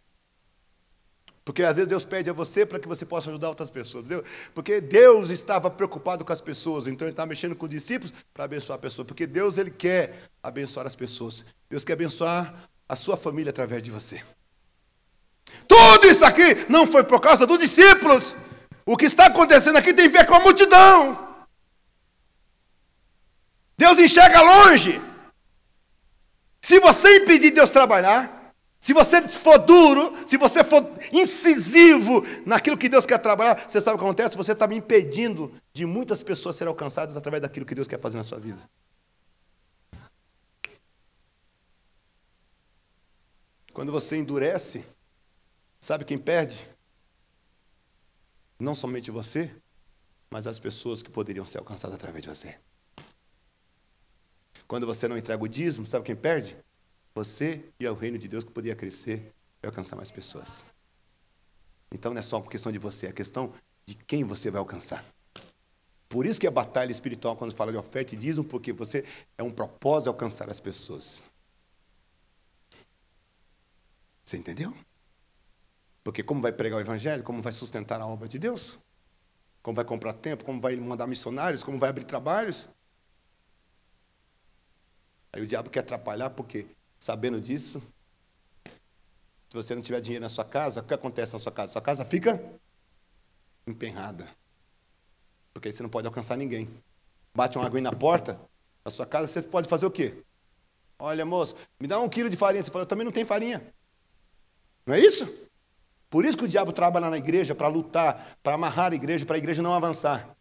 Porque 1.44 1.62
às 1.62 1.76
vezes 1.76 1.88
Deus 1.88 2.04
pede 2.04 2.28
a 2.28 2.32
você 2.32 2.66
para 2.66 2.80
que 2.80 2.88
você 2.88 3.06
possa 3.06 3.30
ajudar 3.30 3.48
outras 3.48 3.70
pessoas. 3.70 4.04
Entendeu? 4.04 4.24
Porque 4.52 4.80
Deus 4.80 5.30
estava 5.30 5.70
preocupado 5.70 6.24
com 6.24 6.32
as 6.32 6.40
pessoas, 6.40 6.88
então 6.88 7.06
ele 7.06 7.12
estava 7.12 7.28
mexendo 7.28 7.54
com 7.54 7.66
os 7.66 7.70
discípulos 7.70 8.12
para 8.34 8.44
abençoar 8.44 8.76
a 8.76 8.82
pessoa. 8.82 9.06
Porque 9.06 9.24
Deus 9.24 9.56
ele 9.56 9.70
quer 9.70 10.28
abençoar 10.42 10.84
as 10.84 10.96
pessoas. 10.96 11.44
Deus 11.70 11.84
quer 11.84 11.92
abençoar 11.92 12.68
a 12.88 12.96
sua 12.96 13.16
família 13.16 13.50
através 13.50 13.80
de 13.84 13.92
você. 13.92 14.20
Tudo 15.68 16.08
isso 16.08 16.24
aqui 16.24 16.66
não 16.68 16.88
foi 16.88 17.04
por 17.04 17.20
causa 17.20 17.46
dos 17.46 17.60
discípulos. 17.60 18.34
O 18.84 18.96
que 18.96 19.04
está 19.04 19.26
acontecendo 19.26 19.76
aqui 19.76 19.94
tem 19.94 20.06
a 20.06 20.10
ver 20.10 20.26
com 20.26 20.34
a 20.34 20.40
multidão. 20.40 21.25
Deus 23.76 23.98
enxerga 23.98 24.40
longe. 24.40 25.00
Se 26.60 26.80
você 26.80 27.18
impedir 27.18 27.52
Deus 27.52 27.70
trabalhar, 27.70 28.54
se 28.80 28.92
você 28.92 29.26
for 29.28 29.58
duro, 29.58 30.28
se 30.28 30.36
você 30.36 30.62
for 30.62 30.82
incisivo 31.12 32.24
naquilo 32.44 32.78
que 32.78 32.88
Deus 32.88 33.06
quer 33.06 33.18
trabalhar, 33.18 33.68
você 33.68 33.80
sabe 33.80 33.96
o 33.96 33.98
que 33.98 34.04
acontece? 34.04 34.36
Você 34.36 34.52
está 34.52 34.66
me 34.66 34.76
impedindo 34.76 35.52
de 35.72 35.84
muitas 35.84 36.22
pessoas 36.22 36.56
serem 36.56 36.70
alcançadas 36.70 37.16
através 37.16 37.42
daquilo 37.42 37.66
que 37.66 37.74
Deus 37.74 37.88
quer 37.88 38.00
fazer 38.00 38.16
na 38.16 38.24
sua 38.24 38.38
vida. 38.38 38.60
Quando 43.72 43.92
você 43.92 44.16
endurece, 44.16 44.84
sabe 45.78 46.04
quem 46.04 46.16
perde? 46.16 46.66
Não 48.58 48.74
somente 48.74 49.10
você, 49.10 49.54
mas 50.30 50.46
as 50.46 50.58
pessoas 50.58 51.02
que 51.02 51.10
poderiam 51.10 51.44
ser 51.44 51.58
alcançadas 51.58 51.96
através 51.96 52.22
de 52.22 52.30
você. 52.30 52.56
Quando 54.66 54.86
você 54.86 55.06
não 55.06 55.16
entrega 55.16 55.42
o 55.42 55.48
dízimo, 55.48 55.86
sabe 55.86 56.04
quem 56.04 56.16
perde? 56.16 56.56
Você 57.14 57.64
e 57.78 57.86
o 57.86 57.94
reino 57.94 58.18
de 58.18 58.28
Deus 58.28 58.44
que 58.44 58.50
podia 58.50 58.74
crescer 58.74 59.32
e 59.62 59.66
alcançar 59.66 59.96
mais 59.96 60.10
pessoas. 60.10 60.64
Então 61.92 62.12
não 62.12 62.18
é 62.18 62.22
só 62.22 62.38
uma 62.38 62.50
questão 62.50 62.72
de 62.72 62.78
você, 62.78 63.06
é 63.06 63.12
questão 63.12 63.52
de 63.86 63.94
quem 63.94 64.24
você 64.24 64.50
vai 64.50 64.58
alcançar. 64.58 65.04
Por 66.08 66.26
isso 66.26 66.40
que 66.40 66.46
a 66.46 66.50
batalha 66.50 66.92
espiritual, 66.92 67.36
quando 67.36 67.54
fala 67.54 67.72
de 67.72 67.78
oferta 67.78 68.14
e 68.14 68.18
dízimo, 68.18 68.44
porque 68.44 68.72
você 68.72 69.04
é 69.36 69.42
um 69.42 69.50
propósito 69.50 70.08
alcançar 70.08 70.50
as 70.50 70.60
pessoas. 70.60 71.22
Você 74.24 74.36
entendeu? 74.36 74.76
Porque 76.02 76.22
como 76.22 76.40
vai 76.40 76.52
pregar 76.52 76.78
o 76.78 76.80
evangelho, 76.80 77.22
como 77.22 77.40
vai 77.40 77.52
sustentar 77.52 78.00
a 78.00 78.06
obra 78.06 78.28
de 78.28 78.38
Deus? 78.38 78.78
Como 79.62 79.74
vai 79.74 79.84
comprar 79.84 80.12
tempo, 80.12 80.44
como 80.44 80.60
vai 80.60 80.76
mandar 80.76 81.06
missionários, 81.06 81.64
como 81.64 81.78
vai 81.78 81.90
abrir 81.90 82.04
trabalhos? 82.04 82.68
Aí 85.36 85.42
o 85.42 85.46
diabo 85.46 85.68
quer 85.68 85.80
atrapalhar 85.80 86.30
porque, 86.30 86.64
sabendo 86.98 87.38
disso, 87.38 87.82
se 89.50 89.54
você 89.54 89.74
não 89.74 89.82
tiver 89.82 90.00
dinheiro 90.00 90.22
na 90.22 90.30
sua 90.30 90.46
casa, 90.46 90.80
o 90.80 90.82
que 90.82 90.94
acontece 90.94 91.34
na 91.34 91.38
sua 91.38 91.52
casa? 91.52 91.72
Sua 91.72 91.82
casa 91.82 92.06
fica 92.06 92.42
empenhada. 93.66 94.26
Porque 95.52 95.68
aí 95.68 95.74
você 95.74 95.82
não 95.82 95.90
pode 95.90 96.06
alcançar 96.06 96.38
ninguém. 96.38 96.66
Bate 97.34 97.58
uma 97.58 97.66
aguinha 97.66 97.82
na 97.82 97.92
porta 97.92 98.40
da 98.82 98.90
sua 98.90 99.04
casa, 99.04 99.28
você 99.28 99.42
pode 99.42 99.68
fazer 99.68 99.84
o 99.84 99.90
quê? 99.90 100.24
Olha, 100.98 101.26
moço, 101.26 101.54
me 101.78 101.86
dá 101.86 102.00
um 102.00 102.08
quilo 102.08 102.30
de 102.30 102.36
farinha. 102.38 102.62
Você 102.62 102.70
fala, 102.70 102.84
eu 102.84 102.88
também 102.88 103.04
não 103.04 103.12
tenho 103.12 103.26
farinha. 103.26 103.62
Não 104.86 104.94
é 104.94 105.00
isso? 105.00 105.50
Por 106.08 106.24
isso 106.24 106.38
que 106.38 106.44
o 106.44 106.48
diabo 106.48 106.72
trabalha 106.72 107.10
na 107.10 107.18
igreja 107.18 107.54
para 107.54 107.68
lutar, 107.68 108.38
para 108.42 108.54
amarrar 108.54 108.92
a 108.92 108.96
igreja, 108.96 109.26
para 109.26 109.36
a 109.36 109.38
igreja 109.38 109.60
não 109.62 109.74
avançar. 109.74 110.34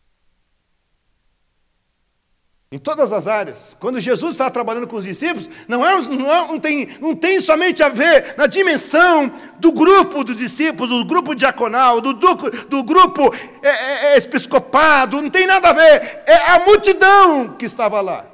Em 2.75 2.77
todas 2.77 3.13
as 3.13 3.25
áreas. 3.25 3.73
Quando 3.79 4.01
Jesus 4.01 4.31
estava 4.31 4.51
trabalhando 4.51 4.85
com 4.85 4.97
os 4.97 5.05
discípulos, 5.05 5.49
não, 5.65 5.85
é, 5.85 6.01
não, 6.09 6.29
é, 6.29 6.47
não, 6.49 6.59
tem, 6.59 6.89
não 6.99 7.15
tem 7.15 7.39
somente 7.39 7.81
a 7.81 7.87
ver 7.87 8.35
na 8.37 8.47
dimensão 8.47 9.31
do 9.59 9.71
grupo 9.71 10.25
dos 10.25 10.35
discípulos, 10.35 10.89
do 10.89 11.05
grupo 11.05 11.33
diaconal, 11.33 12.01
do, 12.01 12.11
do, 12.11 12.35
do 12.67 12.83
grupo 12.83 13.33
é, 13.63 13.69
é, 13.69 14.13
é 14.13 14.17
episcopado, 14.17 15.21
não 15.21 15.29
tem 15.29 15.47
nada 15.47 15.69
a 15.69 15.71
ver. 15.71 16.23
É 16.25 16.35
a 16.49 16.65
multidão 16.65 17.55
que 17.57 17.63
estava 17.63 18.01
lá. 18.01 18.25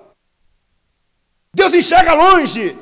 Deus 1.54 1.76
enxerga 1.76 2.14
longe. 2.14 2.76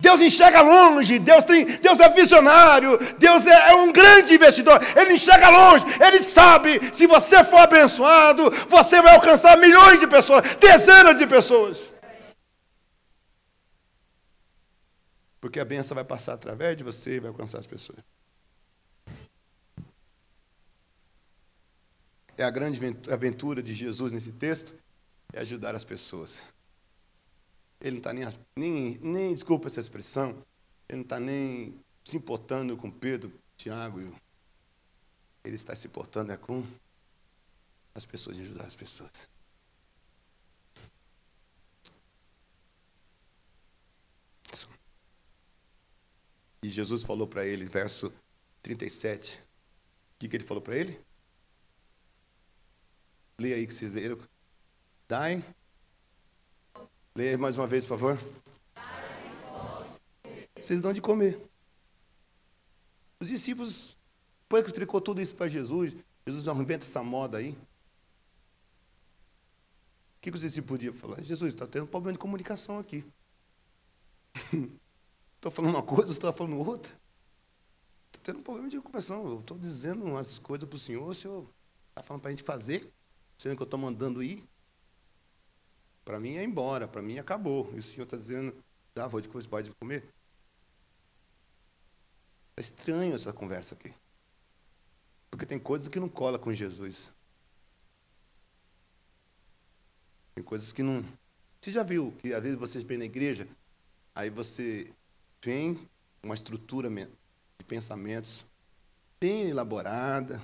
Deus 0.00 0.20
enxerga 0.20 0.60
longe, 0.60 1.18
Deus, 1.18 1.44
tem, 1.44 1.64
Deus 1.78 1.98
é 1.98 2.08
visionário, 2.10 2.96
Deus 3.18 3.44
é, 3.46 3.70
é, 3.70 3.74
um 3.74 3.92
grande 3.92 4.32
investidor, 4.32 4.80
Ele 4.96 5.14
enxerga 5.14 5.48
longe, 5.50 5.84
Ele 6.00 6.22
sabe, 6.22 6.94
se 6.94 7.04
você 7.06 7.42
for 7.42 7.58
abençoado, 7.58 8.48
você 8.68 9.02
vai 9.02 9.16
alcançar 9.16 9.58
milhões 9.58 9.98
de 9.98 10.06
pessoas, 10.06 10.54
dezenas 10.56 11.18
de 11.18 11.26
pessoas. 11.26 11.90
Porque 15.40 15.58
a 15.58 15.64
benção 15.64 15.96
vai 15.96 16.04
passar 16.04 16.34
através 16.34 16.76
de 16.76 16.84
você 16.84 17.16
e 17.16 17.20
vai 17.20 17.30
alcançar 17.30 17.58
as 17.58 17.66
pessoas. 17.66 17.98
É 22.36 22.44
a 22.44 22.50
grande 22.50 22.80
aventura 23.10 23.60
de 23.60 23.74
Jesus 23.74 24.12
nesse 24.12 24.30
texto, 24.30 24.74
é 25.32 25.40
ajudar 25.40 25.74
as 25.74 25.82
pessoas. 25.82 26.40
Ele 27.80 27.92
não 27.92 27.98
está 27.98 28.12
nem, 28.12 28.26
nem, 28.56 28.98
nem, 28.98 29.34
desculpa 29.34 29.68
essa 29.68 29.80
expressão, 29.80 30.30
ele 30.88 30.98
não 30.98 31.02
está 31.02 31.20
nem 31.20 31.78
se 32.04 32.16
importando 32.16 32.76
com 32.76 32.90
Pedro, 32.90 33.32
Tiago. 33.56 34.00
Ele 35.44 35.54
está 35.54 35.74
se 35.74 35.86
importando 35.86 36.32
é 36.32 36.36
com 36.36 36.66
as 37.94 38.04
pessoas 38.04 38.36
e 38.38 38.42
ajudar 38.42 38.64
as 38.64 38.74
pessoas. 38.76 39.28
E 46.62 46.68
Jesus 46.68 47.04
falou 47.04 47.26
para 47.26 47.46
ele, 47.46 47.64
verso 47.66 48.12
37. 48.62 49.36
O 49.36 49.40
que, 50.18 50.28
que 50.28 50.36
ele 50.36 50.44
falou 50.44 50.62
para 50.62 50.76
ele? 50.76 51.00
Leia 53.40 53.54
aí 53.54 53.66
que 53.66 53.72
vocês 53.72 53.94
leram. 53.94 54.18
Dai 55.06 55.42
Leia 57.18 57.36
mais 57.36 57.58
uma 57.58 57.66
vez, 57.66 57.84
por 57.84 57.98
favor. 57.98 58.16
Vocês 60.54 60.80
dão 60.80 60.92
de 60.92 61.00
comer. 61.00 61.36
Os 63.18 63.26
discípulos, 63.26 63.96
depois 64.42 64.62
que 64.62 64.70
explicou 64.70 65.00
tudo 65.00 65.20
isso 65.20 65.34
para 65.34 65.48
Jesus, 65.48 65.96
Jesus 66.24 66.46
não 66.46 66.62
inventa 66.62 66.84
essa 66.84 67.02
moda 67.02 67.38
aí. 67.38 67.50
O 67.50 67.56
que, 70.20 70.30
que 70.30 70.36
os 70.36 70.42
discípulos 70.42 70.78
podiam 70.78 70.94
falar? 70.94 71.20
Jesus, 71.20 71.54
está 71.54 71.66
tendo 71.66 71.86
um 71.86 71.88
problema 71.88 72.12
de 72.12 72.20
comunicação 72.20 72.78
aqui. 72.78 73.04
Estou 75.34 75.50
falando 75.50 75.74
uma 75.74 75.82
coisa, 75.82 76.12
você 76.14 76.20
está 76.20 76.32
falando 76.32 76.56
outra. 76.64 76.92
Estou 78.12 78.22
tendo 78.22 78.38
um 78.38 78.44
problema 78.44 78.68
de 78.68 78.76
comunicação. 78.76 79.26
Eu 79.26 79.40
estou 79.40 79.58
dizendo 79.58 80.04
umas 80.04 80.38
coisas 80.38 80.68
para 80.68 80.76
o 80.76 80.78
Senhor, 80.78 81.08
o 81.08 81.14
Senhor 81.16 81.50
está 81.88 82.00
falando 82.00 82.22
para 82.22 82.28
a 82.28 82.32
gente 82.32 82.44
fazer, 82.44 82.88
sendo 83.36 83.56
que 83.56 83.62
eu 83.62 83.64
estou 83.64 83.80
mandando 83.80 84.22
ir. 84.22 84.48
Para 86.08 86.18
mim 86.18 86.36
é 86.36 86.42
embora, 86.42 86.88
para 86.88 87.02
mim 87.02 87.18
acabou. 87.18 87.70
E 87.74 87.80
o 87.80 87.82
senhor 87.82 88.04
está 88.04 88.16
dizendo, 88.16 88.56
dá, 88.94 89.06
vou 89.06 89.20
de 89.20 89.28
coisa, 89.28 89.46
pode 89.46 89.70
comer. 89.74 90.02
É 92.56 92.62
estranho 92.62 93.14
essa 93.14 93.30
conversa 93.30 93.74
aqui. 93.74 93.92
Porque 95.30 95.44
tem 95.44 95.58
coisas 95.58 95.86
que 95.86 96.00
não 96.00 96.08
cola 96.08 96.38
com 96.38 96.50
Jesus. 96.50 97.10
Tem 100.34 100.42
coisas 100.42 100.72
que 100.72 100.82
não. 100.82 101.04
Você 101.60 101.70
já 101.70 101.82
viu 101.82 102.12
que 102.12 102.32
às 102.32 102.42
vezes 102.42 102.58
você 102.58 102.82
vem 102.82 102.96
na 102.96 103.04
igreja, 103.04 103.46
aí 104.14 104.30
você 104.30 104.90
vem 105.42 105.78
uma 106.22 106.34
estrutura 106.34 106.88
de 106.88 107.64
pensamentos 107.66 108.46
bem 109.20 109.50
elaborada, 109.50 110.40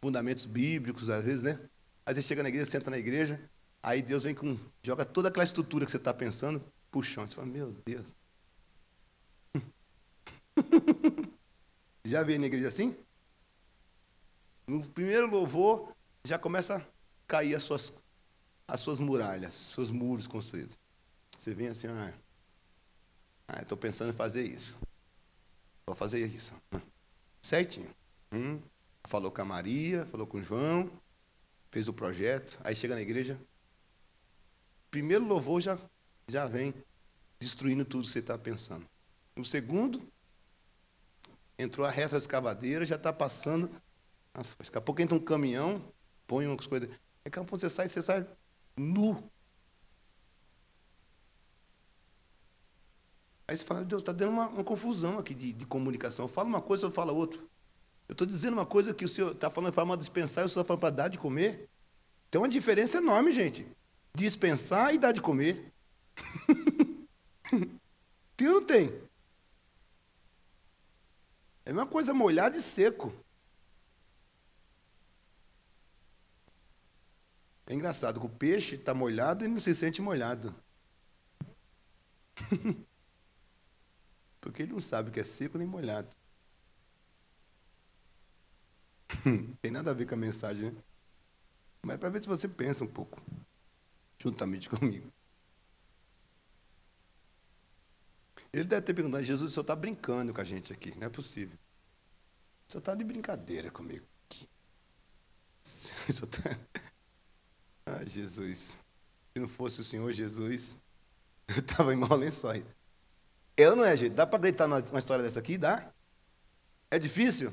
fundamentos 0.00 0.46
bíblicos, 0.46 1.08
às 1.08 1.22
vezes, 1.22 1.44
né? 1.44 1.60
Aí 2.04 2.12
você 2.12 2.22
chega 2.22 2.42
na 2.42 2.48
igreja, 2.48 2.68
senta 2.68 2.90
na 2.90 2.98
igreja, 2.98 3.38
Aí 3.82 4.00
Deus 4.00 4.22
vem 4.22 4.34
com. 4.34 4.56
joga 4.82 5.04
toda 5.04 5.28
aquela 5.28 5.44
estrutura 5.44 5.84
que 5.84 5.90
você 5.90 5.96
está 5.96 6.14
pensando, 6.14 6.62
puxão. 6.90 7.26
Você 7.26 7.34
fala, 7.34 7.48
meu 7.48 7.72
Deus. 7.84 8.14
já 12.04 12.22
veio 12.22 12.38
na 12.38 12.46
igreja 12.46 12.68
assim? 12.68 12.96
No 14.66 14.86
primeiro 14.86 15.28
louvor, 15.28 15.92
já 16.24 16.38
começa 16.38 16.76
a 16.76 16.82
cair 17.26 17.54
as 17.54 17.64
suas, 17.64 17.92
as 18.68 18.80
suas 18.80 19.00
muralhas, 19.00 19.52
seus 19.52 19.90
muros 19.90 20.28
construídos. 20.28 20.78
Você 21.36 21.52
vem 21.52 21.68
assim, 21.68 21.88
ah, 21.88 22.14
ah 23.48 23.62
estou 23.62 23.76
pensando 23.76 24.10
em 24.10 24.16
fazer 24.16 24.44
isso. 24.44 24.78
Vou 25.84 25.96
fazer 25.96 26.24
isso. 26.24 26.54
Certinho. 27.42 27.90
Hum, 28.30 28.60
falou 29.04 29.32
com 29.32 29.42
a 29.42 29.44
Maria, 29.44 30.06
falou 30.06 30.26
com 30.26 30.38
o 30.38 30.42
João, 30.42 30.88
fez 31.70 31.88
o 31.88 31.92
projeto. 31.92 32.60
Aí 32.62 32.76
chega 32.76 32.94
na 32.94 33.02
igreja, 33.02 33.36
primeiro 34.92 35.24
louvor 35.24 35.60
já, 35.60 35.78
já 36.28 36.46
vem 36.46 36.72
destruindo 37.40 37.84
tudo 37.84 38.04
que 38.04 38.12
você 38.12 38.18
está 38.18 38.38
pensando. 38.38 38.86
No 39.34 39.44
segundo, 39.44 40.06
entrou 41.58 41.84
a 41.86 41.90
reta 41.90 42.16
escavadeira, 42.18 42.84
já 42.84 42.96
está 42.96 43.10
passando. 43.10 43.70
Daqui 44.34 44.78
a 44.78 44.80
pouco 44.80 45.00
entra 45.00 45.16
um 45.16 45.20
caminhão, 45.20 45.82
põe 46.26 46.46
umas 46.46 46.66
coisas. 46.66 46.90
Daqui 47.24 47.38
a 47.38 47.42
pouco 47.42 47.58
você 47.58 47.70
sai, 47.70 47.88
você 47.88 48.02
sai 48.02 48.26
nu. 48.76 49.30
Aí 53.48 53.56
você 53.56 53.64
fala, 53.64 53.84
Deus, 53.84 54.02
está 54.02 54.12
dando 54.12 54.30
uma, 54.30 54.48
uma, 54.48 54.64
confusão 54.64 55.18
aqui 55.18 55.34
de, 55.34 55.54
de 55.54 55.64
comunicação. 55.64 56.28
Fala 56.28 56.48
uma 56.48 56.60
coisa, 56.60 56.86
eu 56.86 56.90
falo 56.90 57.14
outra. 57.14 57.40
Eu 58.08 58.12
estou 58.12 58.26
dizendo 58.26 58.54
uma 58.54 58.66
coisa 58.66 58.92
que 58.92 59.06
o 59.06 59.08
senhor 59.08 59.32
está 59.32 59.48
falando 59.48 59.72
para 59.72 59.96
dispensar, 59.96 60.44
o 60.44 60.48
senhor 60.50 60.62
está 60.62 60.64
falando 60.64 60.80
para 60.80 60.90
dar 60.90 61.08
de 61.08 61.18
comer. 61.18 61.68
Tem 62.30 62.38
uma 62.38 62.48
diferença 62.48 62.98
enorme, 62.98 63.30
gente. 63.30 63.66
Dispensar 64.14 64.94
e 64.94 64.98
dar 64.98 65.12
de 65.12 65.20
comer. 65.20 65.72
tem 68.36 68.48
ou 68.48 68.60
não 68.60 68.66
tem? 68.66 68.88
É 71.64 71.72
uma 71.72 71.86
coisa 71.86 72.12
molhada 72.12 72.56
e 72.56 72.62
seco. 72.62 73.12
É 77.66 77.74
engraçado 77.74 78.20
que 78.20 78.26
o 78.26 78.28
peixe 78.28 78.74
está 78.74 78.92
molhado 78.92 79.44
e 79.44 79.48
não 79.48 79.58
se 79.58 79.74
sente 79.74 80.02
molhado. 80.02 80.54
Porque 84.40 84.62
ele 84.62 84.72
não 84.72 84.80
sabe 84.80 85.08
o 85.08 85.12
que 85.12 85.20
é 85.20 85.24
seco 85.24 85.56
nem 85.56 85.66
molhado. 85.66 86.14
Tem 89.62 89.70
nada 89.70 89.90
a 89.90 89.94
ver 89.94 90.06
com 90.06 90.14
a 90.14 90.18
mensagem, 90.18 90.70
né? 90.70 90.82
Mas 91.82 91.94
é 91.94 91.98
para 91.98 92.10
ver 92.10 92.22
se 92.22 92.28
você 92.28 92.48
pensa 92.48 92.84
um 92.84 92.88
pouco, 92.88 93.20
juntamente 94.22 94.68
comigo. 94.70 95.12
Ele 98.52 98.64
deve 98.64 98.82
ter 98.82 98.94
perguntado, 98.94 99.24
Jesus, 99.24 99.50
o 99.50 99.54
senhor 99.54 99.62
está 99.62 99.74
brincando 99.74 100.34
com 100.34 100.40
a 100.40 100.44
gente 100.44 100.72
aqui, 100.72 100.94
não 100.98 101.06
é 101.06 101.10
possível. 101.10 101.58
O 102.68 102.72
senhor 102.72 102.80
está 102.80 102.94
de 102.94 103.04
brincadeira 103.04 103.70
comigo. 103.70 104.06
O 105.64 106.12
senhor 106.12 106.28
está... 106.28 106.58
Ah, 107.84 108.04
Jesus. 108.04 108.76
Se 109.32 109.40
não 109.40 109.48
fosse 109.48 109.80
o 109.80 109.84
Senhor 109.84 110.12
Jesus, 110.12 110.76
eu 111.48 111.58
estava 111.58 111.92
em 111.92 111.96
mau 111.96 112.16
lençóis. 112.16 112.64
Eu 113.56 113.74
não 113.74 113.84
é, 113.84 113.96
gente. 113.96 114.14
Dá 114.14 114.26
para 114.26 114.38
gritar 114.38 114.68
numa 114.68 114.98
história 114.98 115.24
dessa 115.24 115.40
aqui? 115.40 115.58
Dá? 115.58 115.92
É 116.90 116.98
difícil? 116.98 117.52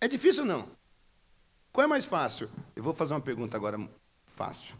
É 0.00 0.08
difícil 0.08 0.44
não? 0.44 0.68
Qual 1.72 1.84
é 1.84 1.86
mais 1.86 2.06
fácil? 2.06 2.50
Eu 2.74 2.82
vou 2.82 2.94
fazer 2.94 3.14
uma 3.14 3.20
pergunta 3.20 3.56
agora 3.56 3.78
fácil. 4.26 4.76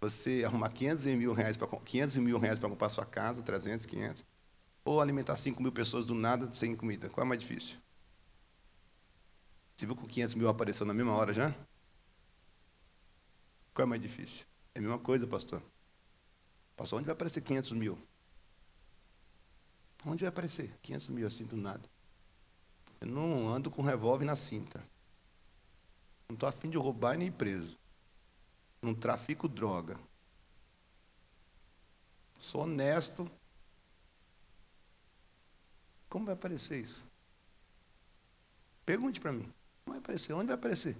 Você 0.00 0.44
arrumar 0.46 0.70
500 0.70 1.04
mil 1.06 1.34
reais 1.34 1.56
para 1.58 1.68
500 1.68 2.16
mil 2.16 2.38
reais 2.38 2.58
para 2.58 2.70
comprar 2.70 2.88
sua 2.88 3.04
casa, 3.04 3.42
300, 3.42 3.84
500, 3.84 4.24
ou 4.82 5.00
alimentar 5.00 5.36
5 5.36 5.62
mil 5.62 5.70
pessoas 5.70 6.06
do 6.06 6.14
nada 6.14 6.50
sem 6.54 6.74
comida. 6.74 7.10
Qual 7.10 7.24
é 7.24 7.28
mais 7.28 7.40
difícil? 7.40 7.76
Você 9.76 9.84
viu 9.84 9.94
que 9.94 10.04
o 10.04 10.06
500 10.06 10.34
mil 10.36 10.48
apareceu 10.48 10.86
na 10.86 10.94
mesma 10.94 11.12
hora 11.12 11.34
já? 11.34 11.54
Qual 13.74 13.84
é 13.84 13.88
mais 13.88 14.00
difícil? 14.00 14.46
É 14.74 14.78
a 14.78 14.82
mesma 14.82 14.98
coisa, 14.98 15.26
pastor. 15.26 15.62
Pastor, 16.76 16.98
onde 16.98 17.06
vai 17.06 17.12
aparecer 17.12 17.42
500 17.42 17.72
mil? 17.72 17.98
Onde 20.06 20.22
vai 20.22 20.28
aparecer 20.28 20.74
500 20.82 21.08
mil 21.08 21.26
assim 21.26 21.44
do 21.44 21.56
nada? 21.56 21.86
Eu 23.02 23.06
não 23.06 23.48
ando 23.48 23.70
com 23.70 23.82
revólver 23.82 24.24
na 24.24 24.34
cinta. 24.34 24.82
Não 26.28 26.34
estou 26.34 26.48
afim 26.48 26.70
de 26.70 26.78
roubar 26.78 27.18
nem 27.18 27.28
ir 27.28 27.32
preso. 27.32 27.79
Não 28.82 28.94
trafico 28.94 29.48
droga. 29.48 29.98
Sou 32.38 32.62
honesto. 32.62 33.30
Como 36.08 36.24
vai 36.24 36.34
aparecer 36.34 36.82
isso? 36.82 37.06
Pergunte 38.84 39.20
para 39.20 39.32
mim. 39.32 39.52
Como 39.84 39.94
vai 39.94 39.98
aparecer? 39.98 40.32
Onde 40.32 40.46
vai 40.46 40.56
aparecer? 40.56 40.96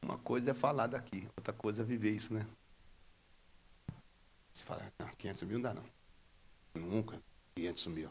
Uma 0.00 0.18
coisa 0.18 0.52
é 0.52 0.54
falar 0.54 0.86
daqui, 0.86 1.26
outra 1.36 1.52
coisa 1.52 1.82
é 1.82 1.84
viver 1.84 2.10
isso, 2.10 2.32
né? 2.32 2.46
Você 4.52 4.62
fala, 4.62 4.92
não, 4.98 5.08
500 5.08 5.42
mil 5.44 5.58
não 5.58 5.62
dá 5.62 5.74
não. 5.74 5.84
Nunca, 6.74 7.20
500 7.56 7.86
mil. 7.86 8.10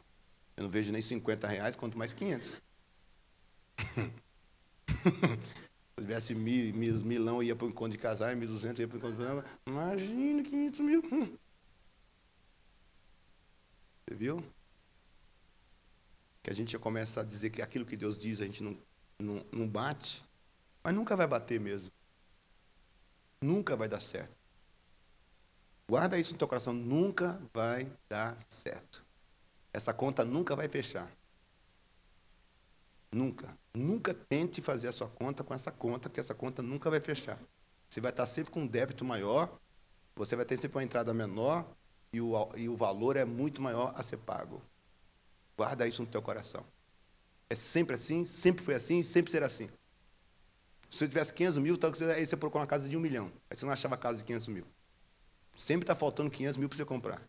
Eu 0.57 0.63
não 0.63 0.69
vejo 0.69 0.91
nem 0.91 1.01
50 1.01 1.47
reais, 1.47 1.75
quanto 1.75 1.97
mais 1.97 2.11
500. 2.11 2.57
Se 5.95 6.01
tivesse 6.01 6.33
mil, 6.33 6.73
mil, 6.73 6.95
milão, 7.05 7.43
ia 7.43 7.55
para 7.55 7.67
o 7.67 7.69
encontro 7.69 7.91
de 7.91 7.97
casar, 7.97 8.35
1.200 8.35 8.79
ia 8.79 8.87
para 8.87 8.95
o 8.95 8.97
encontro 8.97 9.17
de 9.17 9.23
casar. 9.23 9.59
Imagina 9.67 10.41
500 10.43 10.79
mil. 10.79 11.01
Você 14.07 14.15
viu? 14.15 14.43
Que 16.41 16.49
a 16.49 16.53
gente 16.53 16.71
já 16.71 16.79
começa 16.79 17.21
a 17.21 17.23
dizer 17.23 17.51
que 17.51 17.61
aquilo 17.61 17.85
que 17.85 17.95
Deus 17.95 18.17
diz 18.17 18.41
a 18.41 18.45
gente 18.45 18.63
não, 18.63 18.77
não, 19.19 19.45
não 19.51 19.67
bate, 19.67 20.23
mas 20.83 20.93
nunca 20.93 21.15
vai 21.15 21.27
bater 21.27 21.59
mesmo. 21.59 21.91
Nunca 23.41 23.75
vai 23.75 23.87
dar 23.87 23.99
certo. 23.99 24.35
Guarda 25.87 26.17
isso 26.17 26.33
no 26.33 26.39
teu 26.39 26.47
coração, 26.47 26.73
nunca 26.73 27.41
vai 27.53 27.91
dar 28.09 28.37
certo. 28.49 29.05
Essa 29.71 29.93
conta 29.93 30.25
nunca 30.25 30.55
vai 30.55 30.67
fechar. 30.67 31.09
Nunca. 33.13 33.55
Nunca 33.75 34.13
tente 34.13 34.61
fazer 34.61 34.87
a 34.87 34.91
sua 34.91 35.07
conta 35.07 35.43
com 35.43 35.53
essa 35.53 35.71
conta, 35.71 36.09
que 36.09 36.19
essa 36.19 36.33
conta 36.33 36.63
nunca 36.63 36.89
vai 36.89 36.99
fechar. 36.99 37.39
Você 37.87 38.01
vai 38.01 38.11
estar 38.11 38.25
sempre 38.25 38.51
com 38.51 38.61
um 38.61 38.67
débito 38.67 39.05
maior, 39.05 39.59
você 40.15 40.35
vai 40.35 40.45
ter 40.45 40.57
sempre 40.57 40.77
uma 40.77 40.83
entrada 40.83 41.13
menor 41.13 41.65
e 42.11 42.19
o, 42.19 42.33
e 42.55 42.67
o 42.67 42.75
valor 42.75 43.15
é 43.15 43.23
muito 43.23 43.61
maior 43.61 43.91
a 43.95 44.01
ser 44.01 44.17
pago. 44.17 44.61
Guarda 45.55 45.87
isso 45.87 46.01
no 46.01 46.07
teu 46.07 46.21
coração. 46.21 46.65
É 47.49 47.55
sempre 47.55 47.93
assim, 47.93 48.25
sempre 48.25 48.63
foi 48.63 48.73
assim, 48.73 49.03
sempre 49.03 49.31
será 49.31 49.45
assim. 49.45 49.67
Se 50.89 50.99
você 50.99 51.07
tivesse 51.07 51.33
500 51.33 51.57
mil, 51.59 51.75
então 51.75 51.91
aí 52.15 52.25
você 52.25 52.35
procurou 52.35 52.61
uma 52.61 52.67
casa 52.67 52.89
de 52.89 52.97
um 52.97 52.99
milhão. 52.99 53.31
Aí 53.49 53.55
você 53.55 53.65
não 53.65 53.73
achava 53.73 53.95
casa 53.95 54.19
de 54.19 54.23
500 54.23 54.47
mil. 54.47 54.65
Sempre 55.55 55.83
está 55.83 55.93
faltando 55.93 56.31
500 56.31 56.57
mil 56.57 56.67
para 56.67 56.77
você 56.77 56.85
comprar. 56.85 57.21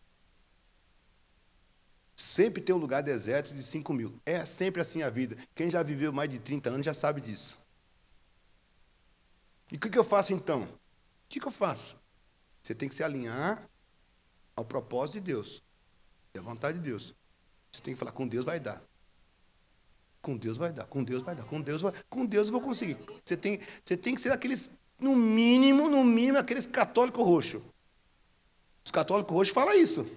Sempre 2.15 2.61
tem 2.61 2.73
um 2.73 2.77
lugar 2.77 3.03
deserto 3.03 3.53
de 3.53 3.61
5 3.61 3.93
mil. 3.93 4.19
É 4.25 4.45
sempre 4.45 4.81
assim 4.81 5.03
a 5.03 5.09
vida. 5.09 5.37
Quem 5.53 5.69
já 5.69 5.83
viveu 5.83 6.13
mais 6.13 6.29
de 6.29 6.39
30 6.39 6.69
anos 6.69 6.85
já 6.85 6.93
sabe 6.93 7.19
disso. 7.19 7.59
E 9.71 9.75
o 9.75 9.79
que, 9.79 9.89
que 9.89 9.97
eu 9.97 10.03
faço 10.03 10.31
então? 10.31 10.63
O 10.63 10.67
que, 11.27 11.39
que 11.39 11.47
eu 11.47 11.51
faço? 11.51 11.99
Você 12.63 12.73
tem 12.73 12.87
que 12.87 12.95
se 12.95 13.03
alinhar 13.03 13.67
ao 14.55 14.63
propósito 14.63 15.15
de 15.15 15.21
Deus. 15.21 15.61
À 16.37 16.41
vontade 16.41 16.77
de 16.77 16.83
Deus. 16.83 17.13
Você 17.71 17.81
tem 17.81 17.93
que 17.93 17.99
falar, 17.99 18.11
com 18.11 18.27
Deus 18.27 18.45
vai 18.45 18.59
dar. 18.59 18.81
Com 20.21 20.35
Deus 20.35 20.57
vai 20.57 20.71
dar, 20.71 20.85
com 20.85 21.03
Deus 21.03 21.23
vai 21.23 21.35
dar, 21.35 21.43
com 21.43 21.61
Deus 21.61 21.81
vai, 21.81 21.93
com 22.09 22.25
Deus 22.25 22.47
eu 22.47 22.53
vou 22.53 22.61
conseguir. 22.61 22.97
Você 23.23 23.37
tem, 23.37 23.59
você 23.83 23.95
tem 23.95 24.15
que 24.15 24.21
ser 24.21 24.31
aqueles, 24.31 24.71
no 24.99 25.15
mínimo, 25.15 25.87
no 25.87 26.03
mínimo, 26.03 26.39
aqueles 26.39 26.65
católicos 26.65 27.23
roxos. 27.23 27.61
Os 28.83 28.91
católicos 28.91 29.31
roxos 29.31 29.53
falam 29.53 29.75
isso. 29.75 30.09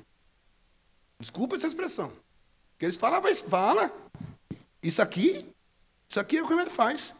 Desculpa 1.21 1.57
essa 1.57 1.67
expressão. 1.67 2.13
Que 2.79 2.85
eles 2.85 2.97
falam, 2.97 3.21
mas 3.21 3.41
fala. 3.41 3.93
Isso 4.83 5.03
aqui, 5.03 5.45
isso 6.09 6.21
aqui 6.21 6.39
é 6.39 6.43
o 6.43 6.47
que 6.47 6.53
ele 6.53 6.71
faz. 6.71 7.13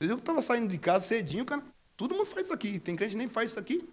Eu 0.00 0.16
estava 0.16 0.40
saindo 0.40 0.68
de 0.68 0.78
casa 0.78 1.06
cedinho, 1.06 1.44
cara. 1.44 1.62
Todo 1.96 2.14
mundo 2.14 2.26
faz 2.26 2.46
isso 2.46 2.54
aqui. 2.54 2.78
Tem 2.78 2.96
crente 2.96 3.12
que 3.12 3.18
nem 3.18 3.28
faz 3.28 3.50
isso 3.50 3.60
aqui. 3.60 3.88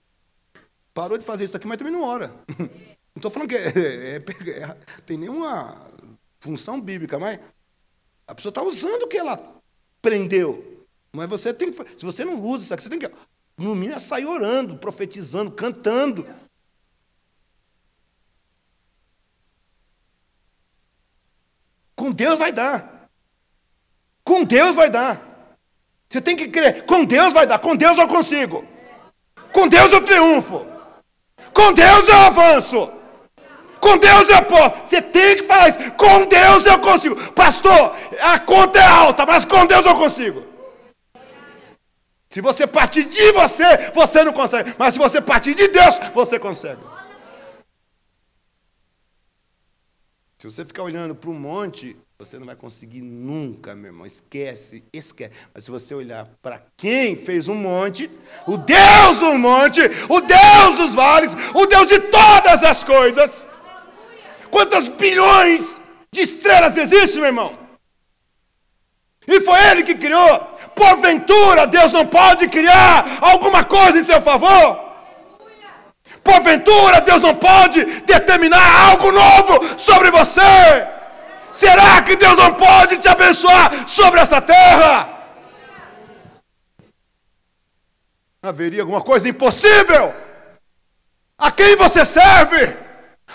Parou 0.93 1.17
de 1.17 1.25
fazer 1.25 1.45
isso 1.45 1.55
aqui, 1.55 1.67
mas 1.67 1.77
também 1.77 1.93
não 1.93 2.03
ora. 2.03 2.33
Não 3.13 3.19
estou 3.19 3.29
falando 3.29 3.49
que 3.49 3.57
é, 3.57 3.67
é, 3.67 4.15
é, 4.15 4.61
é, 4.61 4.77
tem 5.05 5.17
nenhuma 5.17 5.85
função 6.39 6.79
bíblica, 6.79 7.19
mas 7.19 7.41
a 8.25 8.33
pessoa 8.33 8.51
está 8.51 8.63
usando 8.63 9.03
o 9.03 9.07
que 9.09 9.17
ela 9.17 9.33
aprendeu. 9.99 10.85
Mas 11.11 11.29
você 11.29 11.53
tem 11.53 11.73
que. 11.73 11.99
Se 11.99 12.05
você 12.05 12.23
não 12.23 12.39
usa 12.41 12.63
isso 12.63 12.73
aqui, 12.73 12.83
você 12.83 12.89
tem 12.89 12.99
que. 12.99 13.11
No 13.57 13.75
mínimo, 13.75 13.99
sair 13.99 14.25
orando, 14.25 14.77
profetizando, 14.77 15.51
cantando. 15.51 16.25
Com 22.01 22.11
Deus 22.11 22.39
vai 22.39 22.51
dar. 22.51 23.07
Com 24.23 24.43
Deus 24.43 24.75
vai 24.75 24.89
dar. 24.89 25.21
Você 26.09 26.19
tem 26.19 26.35
que 26.35 26.47
crer. 26.47 26.83
Com 26.87 27.05
Deus 27.05 27.31
vai 27.31 27.45
dar. 27.45 27.59
Com 27.59 27.75
Deus 27.75 27.95
eu 27.95 28.07
consigo. 28.07 28.65
Com 29.53 29.67
Deus 29.67 29.93
eu 29.93 30.03
triunfo. 30.03 30.65
Com 31.53 31.71
Deus 31.73 32.07
eu 32.09 32.17
avanço. 32.17 32.91
Com 33.79 33.99
Deus 33.99 34.29
eu 34.29 34.41
posso. 34.45 34.87
Você 34.87 34.99
tem 34.99 35.35
que 35.35 35.43
falar 35.43 35.69
isso. 35.69 35.91
Com 35.91 36.25
Deus 36.25 36.65
eu 36.65 36.79
consigo. 36.79 37.15
Pastor, 37.33 37.95
a 38.19 38.39
conta 38.39 38.79
é 38.79 38.87
alta, 38.87 39.23
mas 39.23 39.45
com 39.45 39.63
Deus 39.67 39.85
eu 39.85 39.95
consigo. 39.95 40.43
Se 42.29 42.41
você 42.41 42.65
partir 42.65 43.03
de 43.03 43.31
você, 43.33 43.91
você 43.93 44.23
não 44.23 44.33
consegue. 44.33 44.73
Mas 44.75 44.95
se 44.95 44.99
você 44.99 45.21
partir 45.21 45.53
de 45.53 45.67
Deus, 45.67 45.99
você 46.15 46.39
consegue. 46.39 46.81
Se 50.41 50.49
você 50.49 50.65
ficar 50.65 50.81
olhando 50.81 51.13
para 51.13 51.29
um 51.29 51.37
monte, 51.37 51.95
você 52.17 52.39
não 52.39 52.47
vai 52.47 52.55
conseguir 52.55 53.03
nunca, 53.03 53.75
meu 53.75 53.91
irmão. 53.91 54.07
Esquece, 54.07 54.83
esquece. 54.91 55.31
Mas 55.53 55.65
se 55.65 55.69
você 55.69 55.93
olhar 55.93 56.27
para 56.41 56.63
quem 56.75 57.15
fez 57.15 57.47
um 57.47 57.53
monte, 57.53 58.09
o 58.47 58.57
Deus 58.57 59.19
do 59.19 59.37
monte, 59.37 59.81
o 60.09 60.19
Deus 60.19 60.77
dos 60.77 60.95
vales, 60.95 61.31
o 61.53 61.67
Deus 61.67 61.87
de 61.87 61.99
todas 61.99 62.63
as 62.63 62.83
coisas. 62.83 63.43
Quantas 64.49 64.87
bilhões 64.87 65.79
de 66.11 66.21
estrelas 66.21 66.75
existem, 66.75 67.17
meu 67.21 67.27
irmão? 67.27 67.55
E 69.27 69.41
foi 69.41 69.59
ele 69.69 69.83
que 69.83 69.93
criou. 69.93 70.39
Porventura, 70.75 71.67
Deus 71.67 71.91
não 71.91 72.07
pode 72.07 72.47
criar 72.47 73.19
alguma 73.21 73.63
coisa 73.63 73.99
em 73.99 74.03
seu 74.03 74.19
favor? 74.19 74.90
Altura 76.71 77.01
Deus 77.01 77.21
não 77.21 77.35
pode 77.35 77.83
determinar 78.01 78.89
algo 78.89 79.11
novo 79.11 79.79
sobre 79.79 80.09
você? 80.11 80.41
Será 81.51 82.01
que 82.01 82.15
Deus 82.15 82.35
não 82.37 82.53
pode 82.53 82.97
te 82.97 83.09
abençoar 83.09 83.87
sobre 83.87 84.19
essa 84.19 84.41
terra? 84.41 85.09
Haveria 88.41 88.81
alguma 88.81 89.01
coisa 89.01 89.27
impossível? 89.27 90.13
A 91.37 91.51
quem 91.51 91.75
você 91.75 92.05
serve? 92.05 92.73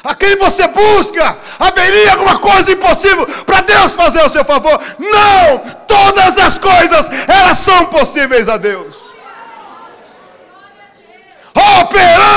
A 0.02 0.14
quem 0.14 0.36
você 0.36 0.66
busca? 0.68 1.36
Haveria 1.58 2.12
alguma 2.12 2.38
coisa 2.38 2.72
impossível 2.72 3.26
para 3.44 3.60
Deus 3.60 3.94
fazer 3.94 4.22
o 4.22 4.28
seu 4.28 4.44
favor? 4.44 4.80
Não! 4.98 5.58
Todas 5.86 6.38
as 6.38 6.58
coisas, 6.58 7.08
elas 7.28 7.58
são 7.58 7.86
possíveis 7.86 8.48
a 8.48 8.56
Deus. 8.56 8.95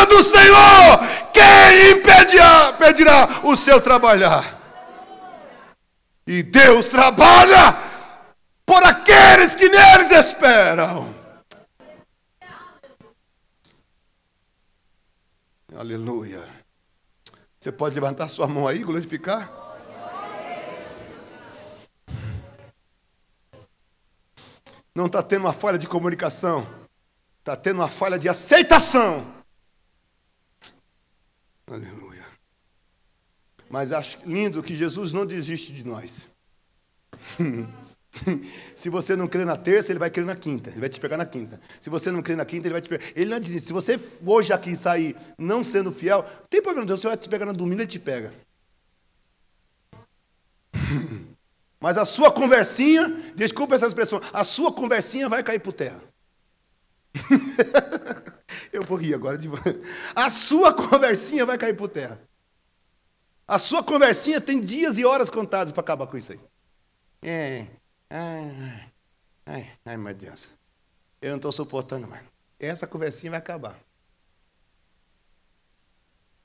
Operando 0.10 0.16
o 0.16 0.24
Senhor, 0.24 1.00
quem 1.32 1.92
impedirá, 1.92 2.72
impedirá 2.74 3.42
o 3.44 3.56
seu 3.56 3.80
trabalhar? 3.80 4.58
E 6.26 6.42
Deus 6.42 6.88
trabalha 6.88 7.76
por 8.66 8.84
aqueles 8.84 9.54
que 9.54 9.70
neles 9.70 10.12
esperam. 10.12 11.16
Aleluia. 15.76 16.44
Você 17.60 17.72
pode 17.72 17.96
levantar 17.96 18.30
sua 18.30 18.48
mão 18.48 18.68
aí, 18.68 18.80
glorificar? 18.80 19.52
Não 24.94 25.06
está 25.06 25.22
tendo 25.22 25.46
uma 25.46 25.54
falha 25.54 25.78
de 25.78 25.88
comunicação, 25.88 26.68
está 27.40 27.56
tendo 27.56 27.78
uma 27.78 27.88
falha 27.88 28.18
de 28.18 28.28
aceitação. 28.28 29.39
Aleluia. 31.72 32.26
Mas 33.70 33.92
acho 33.92 34.18
lindo 34.26 34.64
que 34.64 34.76
Jesus 34.76 35.14
não 35.14 35.26
desiste 35.26 35.72
de 35.72 35.86
nós. 35.86 36.28
Se 38.76 38.90
você 38.90 39.16
não 39.16 39.28
crê 39.28 39.46
na 39.46 39.56
terça, 39.56 39.92
ele 39.92 40.00
vai 40.00 40.10
crer 40.10 40.26
na 40.26 40.36
quinta. 40.36 40.72
Ele 40.72 40.80
vai 40.80 40.90
te 40.90 41.00
pegar 41.00 41.16
na 41.16 41.28
quinta. 41.28 41.62
Se 41.80 41.90
você 41.90 42.12
não 42.12 42.24
crê 42.24 42.36
na 42.36 42.44
quinta, 42.44 42.68
ele 42.68 42.74
vai 42.74 42.82
te 42.82 42.90
pegar. 42.90 43.06
Ele 43.16 43.30
não 43.30 43.40
diz 43.40 43.64
Se 43.64 43.72
você 43.72 44.00
hoje 44.26 44.52
aqui 44.52 44.76
sair 44.76 45.16
não 45.38 45.64
sendo 45.64 45.92
fiel, 45.92 46.24
não 46.24 46.48
tem 46.50 46.62
problema. 46.62 46.88
Deus 46.88 47.04
vai 47.04 47.16
te 47.16 47.30
pegar 47.30 47.46
na 47.46 47.52
domingo, 47.52 47.82
ele 47.82 47.88
te 47.88 48.00
pega. 48.00 48.34
Mas 51.80 51.98
a 51.98 52.06
sua 52.06 52.32
conversinha, 52.32 53.08
desculpa 53.36 53.76
essa 53.76 53.88
expressão, 53.88 54.20
a 54.34 54.44
sua 54.44 54.74
conversinha 54.74 55.30
vai 55.30 55.44
cair 55.44 55.60
por 55.60 55.74
terra. 55.74 56.02
Eu 58.72 58.84
vou 58.84 58.98
rir 58.98 59.14
agora 59.14 59.38
de 59.38 59.50
A 60.16 60.30
sua 60.30 60.74
conversinha 60.74 61.46
vai 61.46 61.58
cair 61.58 61.76
por 61.76 61.90
terra. 61.90 62.20
A 63.48 63.58
sua 63.58 63.84
conversinha 63.84 64.40
tem 64.40 64.60
dias 64.62 64.98
e 64.98 65.06
horas 65.06 65.30
contados 65.30 65.74
para 65.74 65.82
acabar 65.82 66.08
com 66.08 66.18
isso 66.18 66.32
aí. 66.32 66.40
É, 67.22 67.68
Ai, 68.10 68.92
ai, 69.46 69.72
ai, 69.86 69.98
meu 69.98 70.14
Deus. 70.14 70.58
Eu 71.22 71.30
não 71.30 71.36
estou 71.38 71.52
suportando 71.52 72.08
mais. 72.08 72.24
Essa 72.60 72.88
conversinha 72.88 73.30
vai 73.30 73.40
acabar. 73.40 73.80